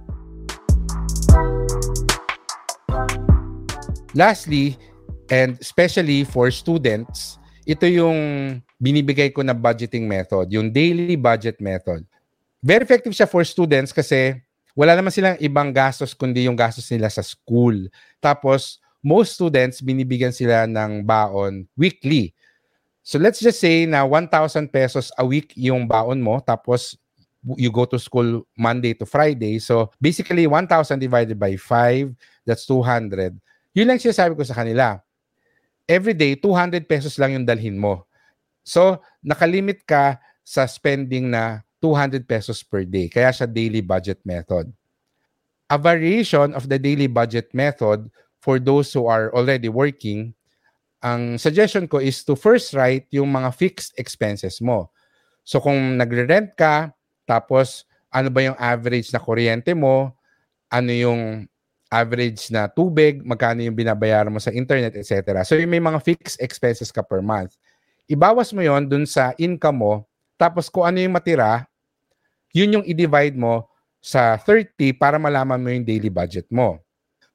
Lastly, 4.16 4.80
and 5.28 5.60
especially 5.60 6.24
for 6.24 6.48
students, 6.48 7.36
ito 7.68 7.84
yung 7.84 8.16
binibigay 8.80 9.28
ko 9.28 9.44
na 9.44 9.52
budgeting 9.52 10.08
method, 10.08 10.48
yung 10.48 10.72
daily 10.72 11.20
budget 11.20 11.60
method. 11.60 12.00
Very 12.66 12.82
effective 12.82 13.14
siya 13.14 13.30
for 13.30 13.46
students 13.46 13.94
kasi 13.94 14.34
wala 14.74 14.98
naman 14.98 15.14
silang 15.14 15.38
ibang 15.38 15.70
gastos 15.70 16.18
kundi 16.18 16.50
yung 16.50 16.58
gastos 16.58 16.90
nila 16.90 17.06
sa 17.06 17.22
school. 17.22 17.86
Tapos, 18.18 18.82
most 19.06 19.38
students, 19.38 19.78
binibigyan 19.78 20.34
sila 20.34 20.66
ng 20.66 21.06
baon 21.06 21.70
weekly. 21.78 22.34
So 23.06 23.22
let's 23.22 23.38
just 23.38 23.62
say 23.62 23.86
na 23.86 24.02
1,000 24.02 24.66
pesos 24.66 25.14
a 25.14 25.22
week 25.22 25.54
yung 25.54 25.86
baon 25.86 26.18
mo, 26.18 26.42
tapos 26.42 26.98
you 27.54 27.70
go 27.70 27.86
to 27.86 28.02
school 28.02 28.42
Monday 28.58 28.98
to 28.98 29.06
Friday. 29.06 29.62
So 29.62 29.94
basically, 30.02 30.50
1,000 30.50 30.98
divided 30.98 31.38
by 31.38 31.54
5, 31.54 32.10
that's 32.42 32.66
200. 32.66 33.38
Yun 33.78 33.86
lang 33.86 34.02
sinasabi 34.02 34.34
ko 34.34 34.42
sa 34.42 34.58
kanila. 34.58 34.98
Every 35.86 36.18
day, 36.18 36.34
200 36.34 36.82
pesos 36.90 37.14
lang 37.14 37.38
yung 37.38 37.46
dalhin 37.46 37.78
mo. 37.78 38.10
So, 38.66 38.98
nakalimit 39.22 39.86
ka 39.86 40.18
sa 40.42 40.66
spending 40.66 41.30
na 41.30 41.62
200 41.80 42.24
pesos 42.26 42.62
per 42.62 42.84
day. 42.84 43.08
Kaya 43.08 43.32
siya 43.32 43.46
daily 43.48 43.80
budget 43.80 44.20
method. 44.24 44.72
A 45.66 45.76
variation 45.76 46.54
of 46.54 46.70
the 46.70 46.78
daily 46.78 47.10
budget 47.10 47.50
method 47.52 48.06
for 48.38 48.62
those 48.62 48.94
who 48.94 49.10
are 49.10 49.34
already 49.34 49.66
working, 49.66 50.30
ang 51.02 51.36
suggestion 51.36 51.90
ko 51.90 51.98
is 51.98 52.22
to 52.22 52.38
first 52.38 52.72
write 52.72 53.06
yung 53.10 53.30
mga 53.30 53.50
fixed 53.54 53.92
expenses 53.98 54.62
mo. 54.62 54.90
So 55.42 55.58
kung 55.58 55.98
nagre-rent 55.98 56.54
ka, 56.54 56.94
tapos 57.26 57.86
ano 58.10 58.30
ba 58.30 58.40
yung 58.46 58.58
average 58.58 59.10
na 59.10 59.20
kuryente 59.22 59.74
mo, 59.74 60.14
ano 60.70 60.90
yung 60.90 61.46
average 61.90 62.50
na 62.50 62.66
tubig, 62.66 63.22
magkano 63.22 63.62
yung 63.62 63.76
binabayaran 63.76 64.32
mo 64.32 64.42
sa 64.42 64.50
internet, 64.50 64.98
etc. 64.98 65.42
So 65.46 65.54
yung 65.54 65.70
may 65.70 65.82
mga 65.82 66.02
fixed 66.02 66.38
expenses 66.42 66.90
ka 66.90 67.02
per 67.02 67.22
month. 67.22 67.54
Ibawas 68.10 68.50
mo 68.54 68.62
yon 68.62 68.86
dun 68.86 69.06
sa 69.06 69.34
income 69.38 69.78
mo, 69.78 69.94
tapos 70.36 70.68
kung 70.68 70.84
ano 70.84 71.00
yung 71.00 71.16
matira, 71.16 71.64
yun 72.52 72.80
yung 72.80 72.84
i-divide 72.86 73.36
mo 73.36 73.68
sa 74.00 74.38
30 74.38 74.96
para 74.96 75.18
malaman 75.18 75.60
mo 75.60 75.68
yung 75.72 75.84
daily 75.84 76.12
budget 76.12 76.46
mo. 76.52 76.80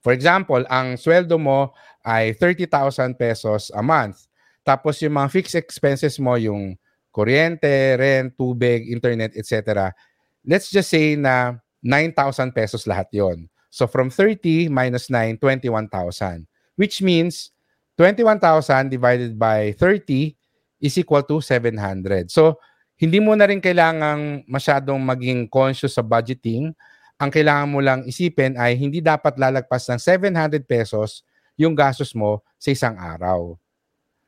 For 0.01 0.13
example, 0.17 0.65
ang 0.65 0.97
sweldo 0.97 1.37
mo 1.37 1.73
ay 2.01 2.33
30,000 2.33 3.13
pesos 3.13 3.69
a 3.73 3.85
month. 3.85 4.25
Tapos 4.65 4.97
yung 5.01 5.13
mga 5.13 5.29
fixed 5.29 5.57
expenses 5.57 6.17
mo, 6.17 6.37
yung 6.37 6.73
kuryente, 7.13 7.99
rent, 7.99 8.33
tubig, 8.33 8.89
internet, 8.89 9.35
etc. 9.37 9.93
Let's 10.41 10.73
just 10.73 10.89
say 10.89 11.13
na 11.13 11.61
9,000 11.85 12.49
pesos 12.53 12.89
lahat 12.89 13.13
yon. 13.13 13.45
So 13.69 13.85
from 13.85 14.09
30 14.09 14.69
minus 14.73 15.09
9, 15.09 15.37
21,000. 15.37 16.47
Which 16.79 17.01
means 17.05 17.53
21,000 17.97 18.89
divided 18.89 19.37
by 19.37 19.77
30 19.77 20.33
is 20.81 20.97
equal 20.97 21.21
to 21.29 21.41
700. 21.41 22.33
So 22.33 22.57
hindi 23.01 23.17
mo 23.17 23.33
na 23.33 23.49
rin 23.49 23.57
kailangang 23.57 24.45
masyadong 24.45 25.01
maging 25.01 25.49
conscious 25.49 25.97
sa 25.97 26.05
budgeting. 26.05 26.69
Ang 27.17 27.33
kailangan 27.33 27.65
mo 27.65 27.81
lang 27.81 28.05
isipin 28.05 28.53
ay 28.53 28.77
hindi 28.77 29.01
dapat 29.01 29.41
lalagpas 29.41 29.89
ng 29.89 29.97
700 29.97 30.61
pesos 30.69 31.25
yung 31.57 31.73
gastos 31.73 32.13
mo 32.13 32.45
sa 32.61 32.69
isang 32.69 32.93
araw. 33.01 33.57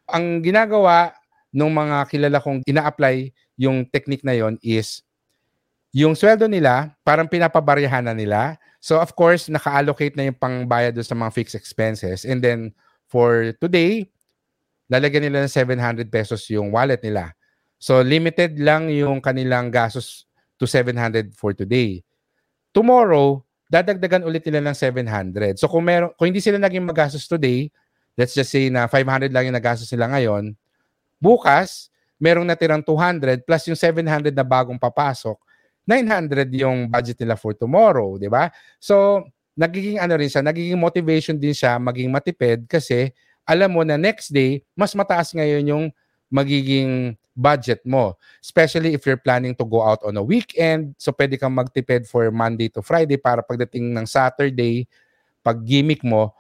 Ang 0.10 0.42
ginagawa 0.42 1.14
ng 1.54 1.70
mga 1.70 1.98
kilala 2.10 2.42
kong 2.42 2.66
ina-apply 2.66 3.30
yung 3.62 3.86
technique 3.86 4.26
na 4.26 4.34
yon 4.34 4.58
is 4.66 5.06
yung 5.94 6.18
sweldo 6.18 6.50
nila, 6.50 6.98
parang 7.06 7.30
pinapabaryahan 7.30 8.10
na 8.10 8.18
nila. 8.18 8.58
So 8.82 8.98
of 8.98 9.14
course, 9.14 9.54
naka-allocate 9.54 10.18
na 10.18 10.34
yung 10.34 10.38
pangbayad 10.42 10.98
sa 10.98 11.14
mga 11.14 11.30
fixed 11.30 11.54
expenses. 11.54 12.26
And 12.26 12.42
then 12.42 12.74
for 13.06 13.54
today, 13.62 14.10
lalagyan 14.90 15.30
nila 15.30 15.46
ng 15.46 15.54
700 15.54 16.10
pesos 16.10 16.50
yung 16.50 16.74
wallet 16.74 17.06
nila. 17.06 17.38
So 17.84 18.00
limited 18.00 18.56
lang 18.64 18.88
yung 18.88 19.20
kanilang 19.20 19.68
gastos 19.68 20.24
to 20.56 20.64
700 20.64 21.36
for 21.36 21.52
today. 21.52 22.00
Tomorrow, 22.72 23.44
dadagdagan 23.68 24.24
ulit 24.24 24.48
nila 24.48 24.72
ng 24.72 24.76
700. 24.78 25.60
So 25.60 25.68
kung 25.68 25.84
meron 25.84 26.16
kung 26.16 26.32
hindi 26.32 26.40
sila 26.40 26.56
naging 26.64 26.88
magastos 26.88 27.28
today, 27.28 27.68
let's 28.16 28.32
just 28.32 28.56
say 28.56 28.72
na 28.72 28.88
500 28.88 29.28
lang 29.36 29.52
yung 29.52 29.58
nagastos 29.60 29.92
nila 29.92 30.16
ngayon, 30.16 30.56
bukas 31.20 31.92
merong 32.24 32.48
natirang 32.48 32.80
200 32.80 33.44
plus 33.44 33.68
yung 33.68 33.76
700 33.76 34.32
na 34.32 34.48
bagong 34.48 34.80
papasok, 34.80 35.36
900 35.84 36.56
yung 36.56 36.88
budget 36.88 37.20
nila 37.20 37.36
for 37.36 37.52
tomorrow, 37.52 38.16
di 38.16 38.32
ba? 38.32 38.48
So, 38.80 39.28
nagiging 39.60 40.00
ano 40.00 40.16
rin 40.16 40.32
siya, 40.32 40.40
nagiging 40.40 40.80
motivation 40.80 41.36
din 41.36 41.52
siya 41.52 41.76
maging 41.84 42.08
matipid 42.08 42.64
kasi 42.64 43.12
alam 43.44 43.76
mo 43.76 43.84
na 43.84 44.00
next 44.00 44.32
day, 44.32 44.64
mas 44.72 44.96
mataas 44.96 45.36
ngayon 45.36 45.68
yung 45.68 45.86
magiging 46.34 47.14
budget 47.38 47.86
mo. 47.86 48.18
Especially 48.42 48.98
if 48.98 49.06
you're 49.06 49.22
planning 49.22 49.54
to 49.54 49.66
go 49.66 49.86
out 49.86 50.02
on 50.02 50.18
a 50.18 50.26
weekend, 50.26 50.98
so 50.98 51.14
pwede 51.14 51.38
kang 51.38 51.54
magtipid 51.54 52.10
for 52.10 52.26
Monday 52.34 52.74
to 52.74 52.82
Friday 52.82 53.22
para 53.22 53.46
pagdating 53.46 53.94
ng 53.94 54.06
Saturday, 54.10 54.90
pag 55.46 55.62
gimmick 55.62 56.02
mo, 56.02 56.34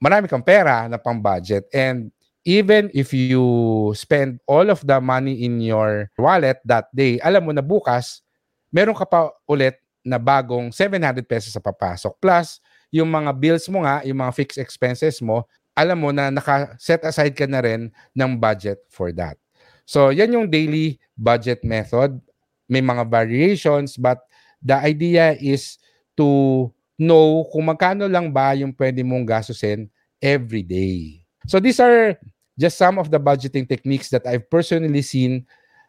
marami 0.00 0.24
kang 0.24 0.44
pera 0.44 0.88
na 0.88 0.96
pang 0.96 1.20
budget. 1.20 1.68
And 1.76 2.08
even 2.48 2.88
if 2.96 3.12
you 3.12 3.44
spend 3.92 4.40
all 4.48 4.72
of 4.72 4.80
the 4.80 4.96
money 5.00 5.44
in 5.44 5.60
your 5.60 6.08
wallet 6.16 6.56
that 6.64 6.88
day, 6.96 7.20
alam 7.20 7.44
mo 7.44 7.52
na 7.52 7.60
bukas, 7.60 8.24
meron 8.72 8.96
ka 8.96 9.04
pa 9.04 9.28
ulit 9.44 9.76
na 10.00 10.16
bagong 10.16 10.72
700 10.72 11.20
pesos 11.28 11.52
sa 11.52 11.60
papasok. 11.60 12.16
Plus, 12.16 12.56
yung 12.88 13.12
mga 13.12 13.30
bills 13.36 13.68
mo 13.68 13.84
nga, 13.84 14.00
yung 14.02 14.18
mga 14.24 14.32
fixed 14.32 14.56
expenses 14.56 15.20
mo, 15.20 15.44
alam 15.80 15.96
mo 15.96 16.12
na 16.12 16.28
naka-set 16.28 17.00
aside 17.08 17.32
ka 17.32 17.48
na 17.48 17.64
rin 17.64 17.88
ng 18.12 18.32
budget 18.36 18.84
for 18.92 19.08
that. 19.16 19.40
So, 19.88 20.12
yan 20.12 20.36
yung 20.36 20.52
daily 20.52 21.00
budget 21.16 21.64
method. 21.64 22.20
May 22.68 22.84
mga 22.84 23.08
variations, 23.08 23.96
but 23.96 24.20
the 24.60 24.76
idea 24.76 25.34
is 25.40 25.80
to 26.14 26.68
know 27.00 27.48
kung 27.50 27.66
magkano 27.72 28.06
lang 28.06 28.28
ba 28.30 28.52
yung 28.52 28.76
pwede 28.76 29.00
mong 29.00 29.24
gastusin 29.24 29.88
every 30.20 30.62
day. 30.62 31.24
So, 31.48 31.58
these 31.58 31.80
are 31.80 32.14
just 32.60 32.76
some 32.76 33.00
of 33.00 33.08
the 33.08 33.18
budgeting 33.18 33.64
techniques 33.64 34.12
that 34.12 34.28
I've 34.28 34.46
personally 34.52 35.02
seen 35.02 35.48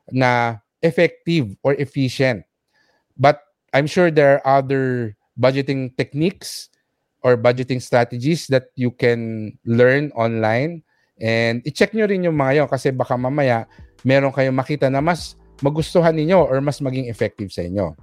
na 0.10 0.64
effective 0.82 1.54
or 1.62 1.76
efficient 1.78 2.48
But 3.22 3.38
I'm 3.70 3.86
sure 3.86 4.10
there 4.10 4.42
are 4.42 4.66
other 4.66 5.14
budgeting 5.38 5.94
techniques 5.94 6.71
or 7.22 7.38
budgeting 7.38 7.82
strategies 7.82 8.46
that 8.50 8.74
you 8.76 8.92
can 8.92 9.54
learn 9.66 10.12
online. 10.14 10.84
And 11.22 11.62
i-check 11.66 11.94
nyo 11.94 12.10
rin 12.10 12.26
yung 12.26 12.38
mga 12.38 12.64
yun 12.64 12.68
kasi 12.68 12.90
baka 12.90 13.14
mamaya 13.14 13.70
meron 14.02 14.34
kayong 14.34 14.58
makita 14.58 14.90
na 14.90 15.00
mas 15.00 15.38
magustuhan 15.62 16.18
ninyo 16.18 16.42
or 16.42 16.58
mas 16.60 16.82
maging 16.82 17.10
effective 17.10 17.54
sa 17.54 17.62
inyo. 17.62 17.94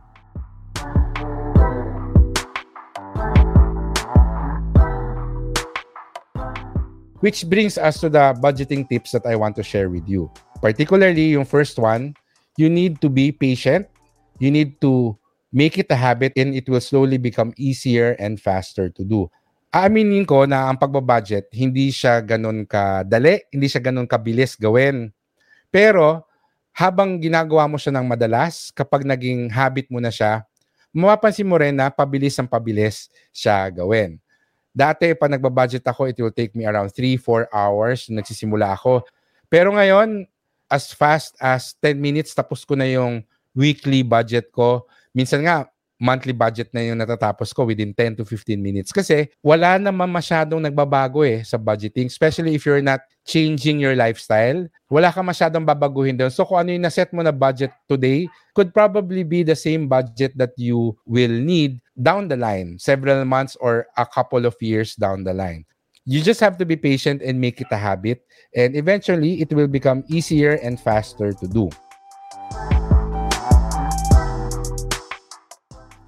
Which 7.18 7.50
brings 7.50 7.74
us 7.74 7.98
to 7.98 8.06
the 8.06 8.38
budgeting 8.38 8.86
tips 8.86 9.10
that 9.10 9.26
I 9.26 9.34
want 9.34 9.58
to 9.58 9.66
share 9.66 9.90
with 9.90 10.06
you. 10.06 10.30
Particularly 10.62 11.34
yung 11.34 11.42
first 11.42 11.74
one, 11.74 12.14
you 12.54 12.70
need 12.70 13.02
to 13.02 13.10
be 13.10 13.34
patient 13.34 13.90
you 14.38 14.50
need 14.50 14.80
to 14.80 15.18
make 15.52 15.80
it 15.80 15.88
a 15.88 15.98
habit 15.98 16.36
and 16.36 16.52
it 16.52 16.68
will 16.68 16.82
slowly 16.82 17.16
become 17.16 17.52
easier 17.56 18.16
and 18.20 18.40
faster 18.40 18.88
to 18.92 19.02
do. 19.04 19.28
Aaminin 19.68 20.24
ko 20.24 20.48
na 20.48 20.72
ang 20.72 20.80
pagbabudget, 20.80 21.52
hindi 21.52 21.92
siya 21.92 22.24
ganun 22.24 22.64
kadali, 22.64 23.44
hindi 23.52 23.68
siya 23.68 23.84
ganun 23.84 24.08
kabilis 24.08 24.56
gawin. 24.56 25.12
Pero 25.68 26.24
habang 26.72 27.20
ginagawa 27.20 27.68
mo 27.68 27.76
siya 27.76 27.92
ng 28.00 28.06
madalas, 28.08 28.72
kapag 28.72 29.04
naging 29.04 29.52
habit 29.52 29.92
mo 29.92 30.00
na 30.00 30.08
siya, 30.08 30.46
mapapansin 30.94 31.44
mo 31.44 31.60
rin 31.60 31.76
na 31.76 31.92
pabilis 31.92 32.38
ang 32.40 32.48
pabilis 32.48 33.12
siya 33.28 33.68
gawin. 33.68 34.16
Dati, 34.72 35.10
pa 35.18 35.26
nagbabudget 35.26 35.82
ako, 35.84 36.06
it 36.08 36.16
will 36.22 36.32
take 36.32 36.54
me 36.54 36.62
around 36.64 36.88
3-4 36.94 37.50
hours 37.50 38.06
nagsisimula 38.08 38.78
ako. 38.78 39.04
Pero 39.50 39.74
ngayon, 39.74 40.24
as 40.68 40.92
fast 40.92 41.34
as 41.40 41.74
10 41.82 41.98
minutes, 41.98 42.30
tapos 42.36 42.62
ko 42.62 42.76
na 42.76 42.86
yung 42.86 43.24
weekly 43.56 44.06
budget 44.06 44.52
ko. 44.54 44.86
Minsan 45.18 45.42
nga, 45.42 45.66
monthly 45.98 46.30
budget 46.30 46.70
na 46.70 46.86
yung 46.86 47.02
natatapos 47.02 47.50
ko 47.50 47.66
within 47.66 47.90
10 47.90 48.22
to 48.22 48.24
15 48.24 48.54
minutes. 48.54 48.94
Kasi 48.94 49.26
wala 49.42 49.74
naman 49.82 50.06
masyadong 50.06 50.62
nagbabago 50.62 51.26
eh 51.26 51.42
sa 51.42 51.58
budgeting, 51.58 52.06
especially 52.06 52.54
if 52.54 52.62
you're 52.62 52.78
not 52.78 53.02
changing 53.26 53.82
your 53.82 53.98
lifestyle. 53.98 54.62
Wala 54.86 55.10
ka 55.10 55.20
masyadong 55.20 55.66
babaguhin 55.66 56.14
doon. 56.14 56.30
So 56.30 56.46
kung 56.46 56.62
ano 56.62 56.70
yung 56.70 56.86
naset 56.86 57.10
mo 57.10 57.26
na 57.26 57.34
budget 57.34 57.74
today 57.90 58.30
could 58.54 58.70
probably 58.70 59.26
be 59.26 59.42
the 59.42 59.58
same 59.58 59.90
budget 59.90 60.38
that 60.38 60.54
you 60.54 60.94
will 61.02 61.34
need 61.34 61.82
down 61.98 62.30
the 62.30 62.38
line, 62.38 62.78
several 62.78 63.26
months 63.26 63.58
or 63.58 63.90
a 63.98 64.06
couple 64.06 64.46
of 64.46 64.54
years 64.62 64.94
down 64.94 65.26
the 65.26 65.34
line. 65.34 65.66
You 66.08 66.22
just 66.22 66.40
have 66.40 66.56
to 66.62 66.64
be 66.64 66.78
patient 66.78 67.20
and 67.20 67.36
make 67.36 67.60
it 67.60 67.68
a 67.74 67.76
habit. 67.76 68.22
And 68.56 68.72
eventually, 68.78 69.44
it 69.44 69.52
will 69.52 69.68
become 69.68 70.06
easier 70.08 70.56
and 70.62 70.80
faster 70.80 71.34
to 71.36 71.46
do. 71.50 71.68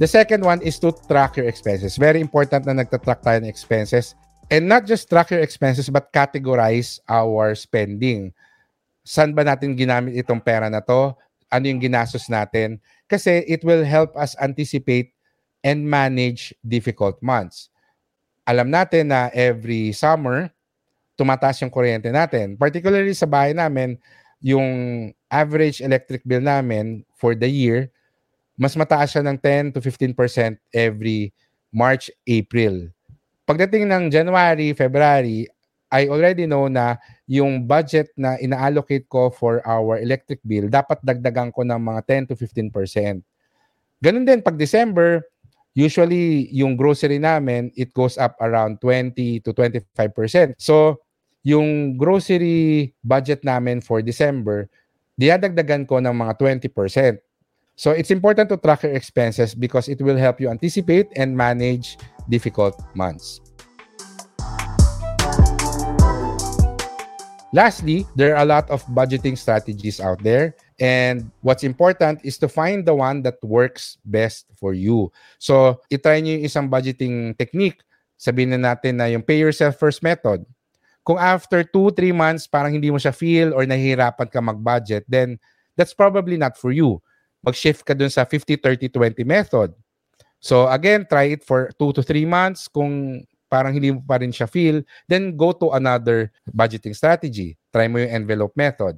The 0.00 0.08
second 0.08 0.40
one 0.40 0.64
is 0.64 0.80
to 0.80 0.96
track 0.96 1.36
your 1.36 1.44
expenses. 1.44 2.00
Very 2.00 2.24
important 2.24 2.64
na 2.64 2.72
nagtatrack 2.72 3.20
tayo 3.20 3.36
ng 3.44 3.52
expenses. 3.52 4.16
And 4.48 4.64
not 4.64 4.88
just 4.88 5.12
track 5.12 5.28
your 5.28 5.44
expenses, 5.44 5.92
but 5.92 6.08
categorize 6.08 7.04
our 7.04 7.52
spending. 7.52 8.32
Saan 9.04 9.36
ba 9.36 9.44
natin 9.44 9.76
ginamit 9.76 10.16
itong 10.16 10.40
pera 10.40 10.72
na 10.72 10.80
to? 10.80 11.12
Ano 11.52 11.68
yung 11.68 11.84
ginastos 11.84 12.32
natin? 12.32 12.80
Kasi 13.12 13.44
it 13.44 13.60
will 13.60 13.84
help 13.84 14.16
us 14.16 14.32
anticipate 14.40 15.12
and 15.60 15.84
manage 15.84 16.56
difficult 16.64 17.20
months. 17.20 17.68
Alam 18.48 18.72
natin 18.72 19.12
na 19.12 19.28
every 19.36 19.92
summer, 19.92 20.48
tumataas 21.20 21.60
yung 21.60 21.68
kuryente 21.68 22.08
natin. 22.08 22.56
Particularly 22.56 23.12
sa 23.12 23.28
bahay 23.28 23.52
namin, 23.52 24.00
yung 24.40 25.12
average 25.28 25.84
electric 25.84 26.24
bill 26.24 26.40
namin 26.40 27.04
for 27.20 27.36
the 27.36 27.52
year 27.52 27.92
mas 28.60 28.76
mataas 28.76 29.16
siya 29.16 29.24
ng 29.24 29.40
10 29.40 29.72
to 29.72 29.80
15% 29.80 30.60
every 30.76 31.32
March, 31.72 32.12
April. 32.28 32.92
Pagdating 33.48 33.88
ng 33.88 34.12
January, 34.12 34.76
February, 34.76 35.48
I 35.88 36.06
already 36.12 36.44
know 36.44 36.68
na 36.68 37.00
yung 37.24 37.64
budget 37.64 38.12
na 38.20 38.36
ina-allocate 38.36 39.08
ko 39.08 39.32
for 39.32 39.64
our 39.64 39.96
electric 39.96 40.44
bill, 40.44 40.68
dapat 40.68 41.00
dagdagan 41.00 41.50
ko 41.50 41.64
ng 41.64 41.80
mga 41.80 42.28
10 42.28 42.30
to 42.30 42.34
15%. 42.36 43.24
Ganun 44.04 44.28
din 44.28 44.44
pag 44.44 44.60
December, 44.60 45.24
usually 45.72 46.52
yung 46.52 46.76
grocery 46.76 47.16
namin, 47.16 47.72
it 47.74 47.96
goes 47.96 48.20
up 48.20 48.36
around 48.44 48.76
20 48.84 49.40
to 49.40 49.50
25%. 49.56 50.54
So, 50.60 51.00
yung 51.40 51.96
grocery 51.96 52.92
budget 53.00 53.40
namin 53.40 53.80
for 53.80 54.04
December, 54.04 54.68
diadagdagan 55.16 55.88
ko 55.88 55.98
ng 55.98 56.12
mga 56.12 56.32
20%. 56.36 57.29
So 57.80 57.96
it's 57.96 58.12
important 58.12 58.52
to 58.52 58.60
track 58.60 58.84
your 58.84 58.92
expenses 58.92 59.56
because 59.56 59.88
it 59.88 60.04
will 60.04 60.20
help 60.20 60.36
you 60.36 60.52
anticipate 60.52 61.08
and 61.16 61.32
manage 61.32 61.96
difficult 62.28 62.76
months. 62.92 63.40
Lastly, 67.56 68.04
there 68.12 68.36
are 68.36 68.44
a 68.44 68.44
lot 68.44 68.68
of 68.68 68.84
budgeting 68.92 69.32
strategies 69.32 69.96
out 69.96 70.20
there. 70.20 70.52
And 70.76 71.32
what's 71.40 71.64
important 71.64 72.20
is 72.20 72.36
to 72.44 72.52
find 72.52 72.84
the 72.84 72.92
one 72.92 73.24
that 73.24 73.40
works 73.40 73.96
best 74.04 74.52
for 74.60 74.76
you. 74.76 75.08
So, 75.40 75.80
itry 75.88 76.20
nyo 76.20 76.36
yung 76.36 76.44
isang 76.44 76.66
budgeting 76.68 77.32
technique. 77.40 77.80
Sabihin 78.20 78.52
na 78.52 78.76
natin 78.76 79.00
na 79.00 79.08
yung 79.08 79.24
pay 79.24 79.40
yourself 79.40 79.80
first 79.80 80.04
method. 80.04 80.44
Kung 81.00 81.16
after 81.16 81.64
2-3 81.64 82.12
months, 82.12 82.44
parang 82.44 82.76
hindi 82.76 82.92
mo 82.92 83.00
siya 83.00 83.16
feel 83.16 83.56
or 83.56 83.64
nahihirapan 83.64 84.28
ka 84.28 84.44
mag-budget, 84.44 85.08
then 85.08 85.40
that's 85.80 85.96
probably 85.96 86.36
not 86.36 86.60
for 86.60 86.76
you 86.76 87.00
mag-shift 87.44 87.84
ka 87.84 87.92
dun 87.96 88.12
sa 88.12 88.24
50-30-20 88.24 89.24
method. 89.24 89.72
So 90.40 90.68
again, 90.68 91.04
try 91.04 91.36
it 91.36 91.44
for 91.44 91.68
2 91.76 92.00
to 92.00 92.02
3 92.04 92.24
months. 92.24 92.68
Kung 92.68 93.24
parang 93.50 93.74
hindi 93.74 93.92
mo 93.92 94.00
pa 94.00 94.22
rin 94.22 94.32
siya 94.32 94.48
feel, 94.48 94.80
then 95.10 95.36
go 95.36 95.52
to 95.52 95.74
another 95.76 96.30
budgeting 96.48 96.96
strategy. 96.96 97.58
Try 97.74 97.90
mo 97.90 98.00
yung 98.00 98.24
envelope 98.24 98.54
method. 98.56 98.96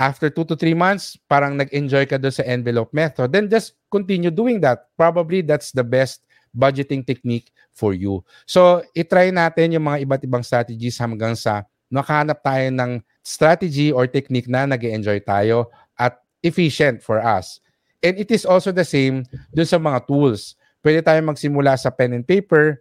After 0.00 0.32
2 0.32 0.48
to 0.48 0.56
3 0.56 0.72
months, 0.72 1.20
parang 1.28 1.60
nag-enjoy 1.60 2.08
ka 2.08 2.16
doon 2.16 2.32
sa 2.32 2.46
envelope 2.48 2.88
method, 2.96 3.28
then 3.28 3.52
just 3.52 3.76
continue 3.92 4.32
doing 4.32 4.56
that. 4.64 4.88
Probably 4.96 5.44
that's 5.44 5.76
the 5.76 5.84
best 5.84 6.24
budgeting 6.56 7.04
technique 7.04 7.52
for 7.76 7.92
you. 7.92 8.24
So, 8.48 8.80
itry 8.96 9.28
natin 9.28 9.76
yung 9.76 9.84
mga 9.84 10.08
iba't 10.08 10.22
ibang 10.24 10.40
strategies 10.40 10.96
hanggang 10.96 11.36
sa 11.36 11.68
nakahanap 11.92 12.40
tayo 12.40 12.66
ng 12.72 13.04
strategy 13.20 13.92
or 13.92 14.08
technique 14.08 14.48
na 14.48 14.64
nag 14.64 14.80
enjoy 14.80 15.20
tayo 15.20 15.68
at 15.98 16.16
efficient 16.40 17.04
for 17.04 17.20
us. 17.20 17.60
And 18.00 18.16
it 18.16 18.32
is 18.32 18.48
also 18.48 18.72
the 18.72 18.84
same 18.84 19.28
dun 19.52 19.68
sa 19.68 19.76
mga 19.76 20.08
tools. 20.08 20.56
Pwede 20.80 21.04
tayo 21.04 21.20
magsimula 21.20 21.76
sa 21.76 21.92
pen 21.92 22.16
and 22.16 22.24
paper. 22.24 22.80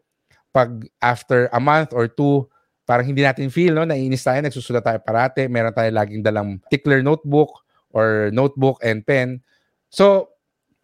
Pag 0.55 0.87
after 1.03 1.51
a 1.51 1.59
month 1.59 1.91
or 1.91 2.07
two, 2.07 2.47
parang 2.87 3.05
hindi 3.05 3.21
natin 3.21 3.51
feel, 3.51 3.75
no? 3.75 3.85
Naiinis 3.85 4.23
tayo, 4.23 4.39
nagsusulat 4.41 4.81
tayo 4.81 4.99
parate. 5.03 5.45
Meron 5.51 5.75
tayo 5.75 5.91
laging 5.91 6.23
dalang 6.23 6.57
tickler 6.71 7.03
notebook 7.03 7.51
or 7.91 8.31
notebook 8.31 8.79
and 8.81 9.03
pen. 9.03 9.43
So, 9.91 10.33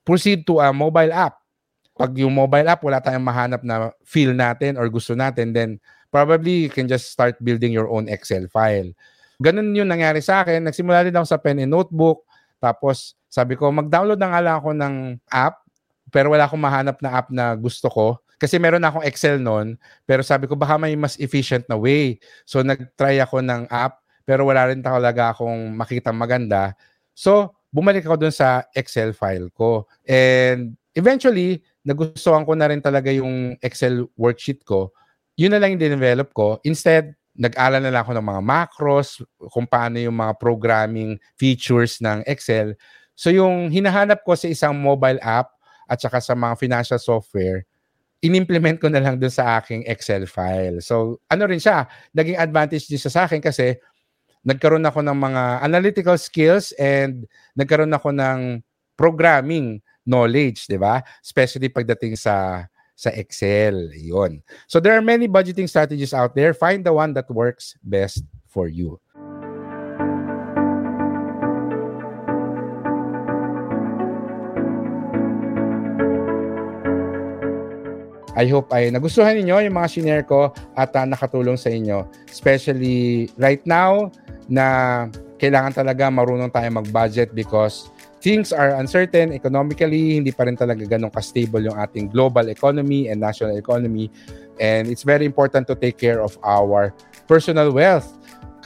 proceed 0.06 0.46
to 0.52 0.62
a 0.62 0.70
mobile 0.76 1.10
app. 1.16 1.40
Pag 1.96 2.14
yung 2.20 2.36
mobile 2.36 2.68
app, 2.68 2.84
wala 2.84 3.00
tayong 3.00 3.24
mahanap 3.24 3.64
na 3.64 3.96
feel 4.04 4.36
natin 4.36 4.76
or 4.76 4.92
gusto 4.92 5.16
natin, 5.16 5.56
then 5.56 5.80
probably 6.12 6.68
you 6.68 6.72
can 6.72 6.86
just 6.86 7.10
start 7.10 7.40
building 7.40 7.72
your 7.72 7.88
own 7.88 8.12
Excel 8.12 8.46
file. 8.52 8.92
Ganun 9.40 9.74
yung 9.74 9.88
nangyari 9.90 10.20
sa 10.20 10.44
akin. 10.44 10.62
Nagsimula 10.68 11.08
din 11.08 11.16
ako 11.16 11.26
sa 11.26 11.40
pen 11.40 11.64
and 11.64 11.72
notebook. 11.72 12.28
Tapos, 12.60 13.16
sabi 13.36 13.60
ko, 13.60 13.68
mag-download 13.68 14.16
na 14.16 14.32
nga 14.32 14.40
lang 14.40 14.56
ako 14.64 14.70
ng 14.72 14.96
app, 15.28 15.60
pero 16.08 16.32
wala 16.32 16.48
akong 16.48 16.64
mahanap 16.64 17.04
na 17.04 17.10
app 17.20 17.28
na 17.28 17.52
gusto 17.60 17.92
ko. 17.92 18.16
Kasi 18.40 18.56
meron 18.56 18.80
na 18.80 18.88
akong 18.88 19.04
Excel 19.04 19.44
noon, 19.44 19.76
pero 20.08 20.24
sabi 20.24 20.48
ko, 20.48 20.56
baka 20.56 20.80
may 20.80 20.96
mas 20.96 21.20
efficient 21.20 21.68
na 21.68 21.76
way. 21.76 22.16
So, 22.48 22.64
nag-try 22.64 23.20
ako 23.20 23.44
ng 23.44 23.68
app, 23.68 24.00
pero 24.24 24.48
wala 24.48 24.72
rin 24.72 24.80
talaga 24.80 25.36
akong 25.36 25.76
makita 25.76 26.16
maganda. 26.16 26.80
So, 27.12 27.52
bumalik 27.76 28.08
ako 28.08 28.24
dun 28.24 28.32
sa 28.32 28.64
Excel 28.72 29.12
file 29.12 29.52
ko. 29.52 29.84
And 30.08 30.80
eventually, 30.96 31.60
nagustuhan 31.84 32.48
ko 32.48 32.56
na 32.56 32.72
rin 32.72 32.80
talaga 32.80 33.12
yung 33.12 33.60
Excel 33.60 34.08
worksheet 34.16 34.64
ko. 34.64 34.96
Yun 35.36 35.52
na 35.52 35.60
lang 35.60 35.76
yung 35.76 35.84
develop 35.84 36.32
ko. 36.32 36.64
Instead, 36.64 37.12
nag-aral 37.36 37.84
na 37.84 37.92
lang 37.92 38.08
ako 38.08 38.16
ng 38.16 38.28
mga 38.32 38.42
macros, 38.48 39.20
kung 39.52 39.68
paano 39.68 40.00
yung 40.00 40.16
mga 40.16 40.40
programming 40.40 41.20
features 41.36 42.00
ng 42.00 42.24
Excel. 42.24 42.80
So 43.16 43.32
yung 43.32 43.72
hinahanap 43.72 44.22
ko 44.28 44.36
sa 44.36 44.52
isang 44.52 44.76
mobile 44.76 45.18
app 45.24 45.56
at 45.88 46.04
saka 46.04 46.20
sa 46.20 46.36
mga 46.36 46.60
financial 46.60 47.00
software, 47.00 47.64
inimplement 48.20 48.78
ko 48.80 48.92
na 48.92 49.00
lang 49.00 49.16
dun 49.16 49.32
sa 49.32 49.60
aking 49.60 49.88
Excel 49.88 50.28
file. 50.28 50.84
So 50.84 51.24
ano 51.32 51.48
rin 51.48 51.64
siya, 51.64 51.88
naging 52.12 52.38
advantage 52.38 52.92
din 52.92 53.00
sa 53.00 53.26
akin 53.26 53.40
kasi 53.40 53.80
nagkaroon 54.46 54.86
ako 54.86 55.02
ng 55.02 55.18
mga 55.18 55.44
analytical 55.66 56.18
skills 56.20 56.70
and 56.78 57.26
nagkaroon 57.58 57.96
ako 57.96 58.14
ng 58.14 58.62
programming 58.94 59.82
knowledge, 60.06 60.70
di 60.70 60.78
ba? 60.78 61.02
Especially 61.20 61.68
pagdating 61.68 62.14
sa 62.14 62.68
sa 62.96 63.12
Excel. 63.12 63.92
Yon. 63.92 64.40
So 64.72 64.80
there 64.80 64.96
are 64.96 65.04
many 65.04 65.28
budgeting 65.28 65.68
strategies 65.68 66.16
out 66.16 66.32
there. 66.38 66.56
Find 66.56 66.86
the 66.86 66.96
one 66.96 67.12
that 67.20 67.28
works 67.28 67.76
best 67.84 68.24
for 68.48 68.72
you. 68.72 69.02
I 78.36 78.46
hope 78.52 78.68
ay 78.76 78.92
nagustuhan 78.92 79.40
niyo 79.40 79.64
yung 79.64 79.76
mga 79.76 79.88
shinare 79.88 80.26
ko 80.28 80.52
at 80.76 80.92
uh, 80.92 81.08
nakatulong 81.08 81.56
sa 81.56 81.72
inyo. 81.72 82.04
Especially 82.28 83.32
right 83.40 83.64
now 83.64 84.12
na 84.52 85.08
kailangan 85.40 85.72
talaga 85.72 86.12
marunong 86.12 86.52
tayo 86.52 86.68
mag-budget 86.76 87.32
because 87.32 87.88
things 88.20 88.52
are 88.52 88.76
uncertain 88.76 89.32
economically, 89.32 90.20
hindi 90.20 90.36
pa 90.36 90.48
rin 90.48 90.60
talaga 90.60 90.84
ganun 90.84 91.12
ka-stable 91.12 91.64
yung 91.64 91.78
ating 91.80 92.12
global 92.12 92.52
economy 92.52 93.08
and 93.08 93.24
national 93.24 93.56
economy. 93.56 94.12
And 94.60 94.92
it's 94.92 95.04
very 95.04 95.24
important 95.24 95.68
to 95.72 95.76
take 95.76 95.96
care 95.96 96.20
of 96.20 96.36
our 96.44 96.92
personal 97.28 97.72
wealth 97.72 98.12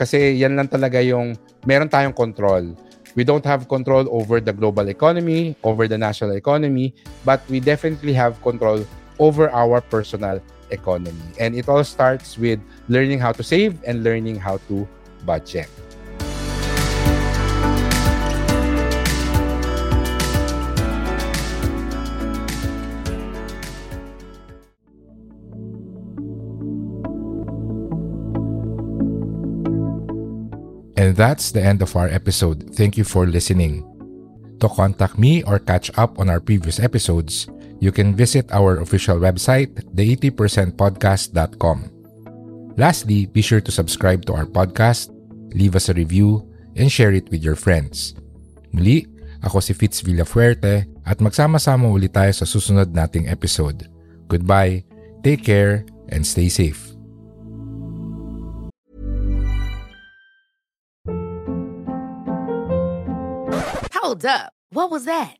kasi 0.00 0.40
yan 0.40 0.56
lang 0.56 0.72
talaga 0.72 0.98
yung 1.04 1.36
meron 1.68 1.92
tayong 1.92 2.16
control. 2.16 2.72
We 3.18 3.26
don't 3.26 3.44
have 3.44 3.66
control 3.66 4.06
over 4.08 4.38
the 4.38 4.54
global 4.54 4.86
economy, 4.86 5.58
over 5.66 5.90
the 5.90 5.98
national 5.98 6.38
economy, 6.38 6.94
but 7.26 7.42
we 7.50 7.58
definitely 7.58 8.14
have 8.14 8.38
control 8.40 8.86
over 9.20 9.52
our 9.52 9.80
personal 9.80 10.40
economy. 10.70 11.20
And 11.38 11.54
it 11.54 11.68
all 11.68 11.84
starts 11.84 12.38
with 12.38 12.58
learning 12.88 13.20
how 13.20 13.32
to 13.32 13.44
save 13.44 13.78
and 13.84 14.02
learning 14.02 14.40
how 14.40 14.56
to 14.72 14.88
budget. 15.24 15.68
And 30.96 31.16
that's 31.16 31.50
the 31.50 31.64
end 31.64 31.82
of 31.82 31.96
our 31.96 32.08
episode. 32.08 32.76
Thank 32.76 32.96
you 32.96 33.04
for 33.04 33.26
listening. 33.26 33.84
To 34.60 34.68
contact 34.68 35.18
me 35.18 35.42
or 35.42 35.58
catch 35.58 35.90
up 35.96 36.20
on 36.20 36.28
our 36.28 36.40
previous 36.40 36.78
episodes, 36.78 37.48
you 37.80 37.90
can 37.90 38.14
visit 38.14 38.46
our 38.52 38.78
official 38.78 39.16
website, 39.18 39.72
the80percentpodcast.com. 39.96 41.90
Lastly, 42.76 43.26
be 43.26 43.42
sure 43.42 43.60
to 43.60 43.72
subscribe 43.72 44.24
to 44.28 44.32
our 44.36 44.46
podcast, 44.46 45.10
leave 45.56 45.74
us 45.74 45.88
a 45.88 45.96
review, 45.96 46.46
and 46.76 46.92
share 46.92 47.12
it 47.12 47.28
with 47.32 47.42
your 47.42 47.56
friends. 47.56 48.14
Muli, 48.70 49.08
ako 49.42 49.58
si 49.58 49.72
Fitz 49.74 50.04
Villafuerte 50.04 50.86
at 51.02 51.18
magsama-sama 51.18 51.88
ulit 51.90 52.14
tayo 52.14 52.30
sa 52.30 52.46
susunod 52.46 52.92
nating 52.94 53.26
episode. 53.26 53.88
Goodbye, 54.30 54.86
take 55.26 55.42
care, 55.42 55.82
and 56.12 56.22
stay 56.22 56.46
safe. 56.46 56.94
Hold 63.98 64.22
up. 64.26 64.54
What 64.70 64.90
was 64.90 65.04
that? 65.04 65.39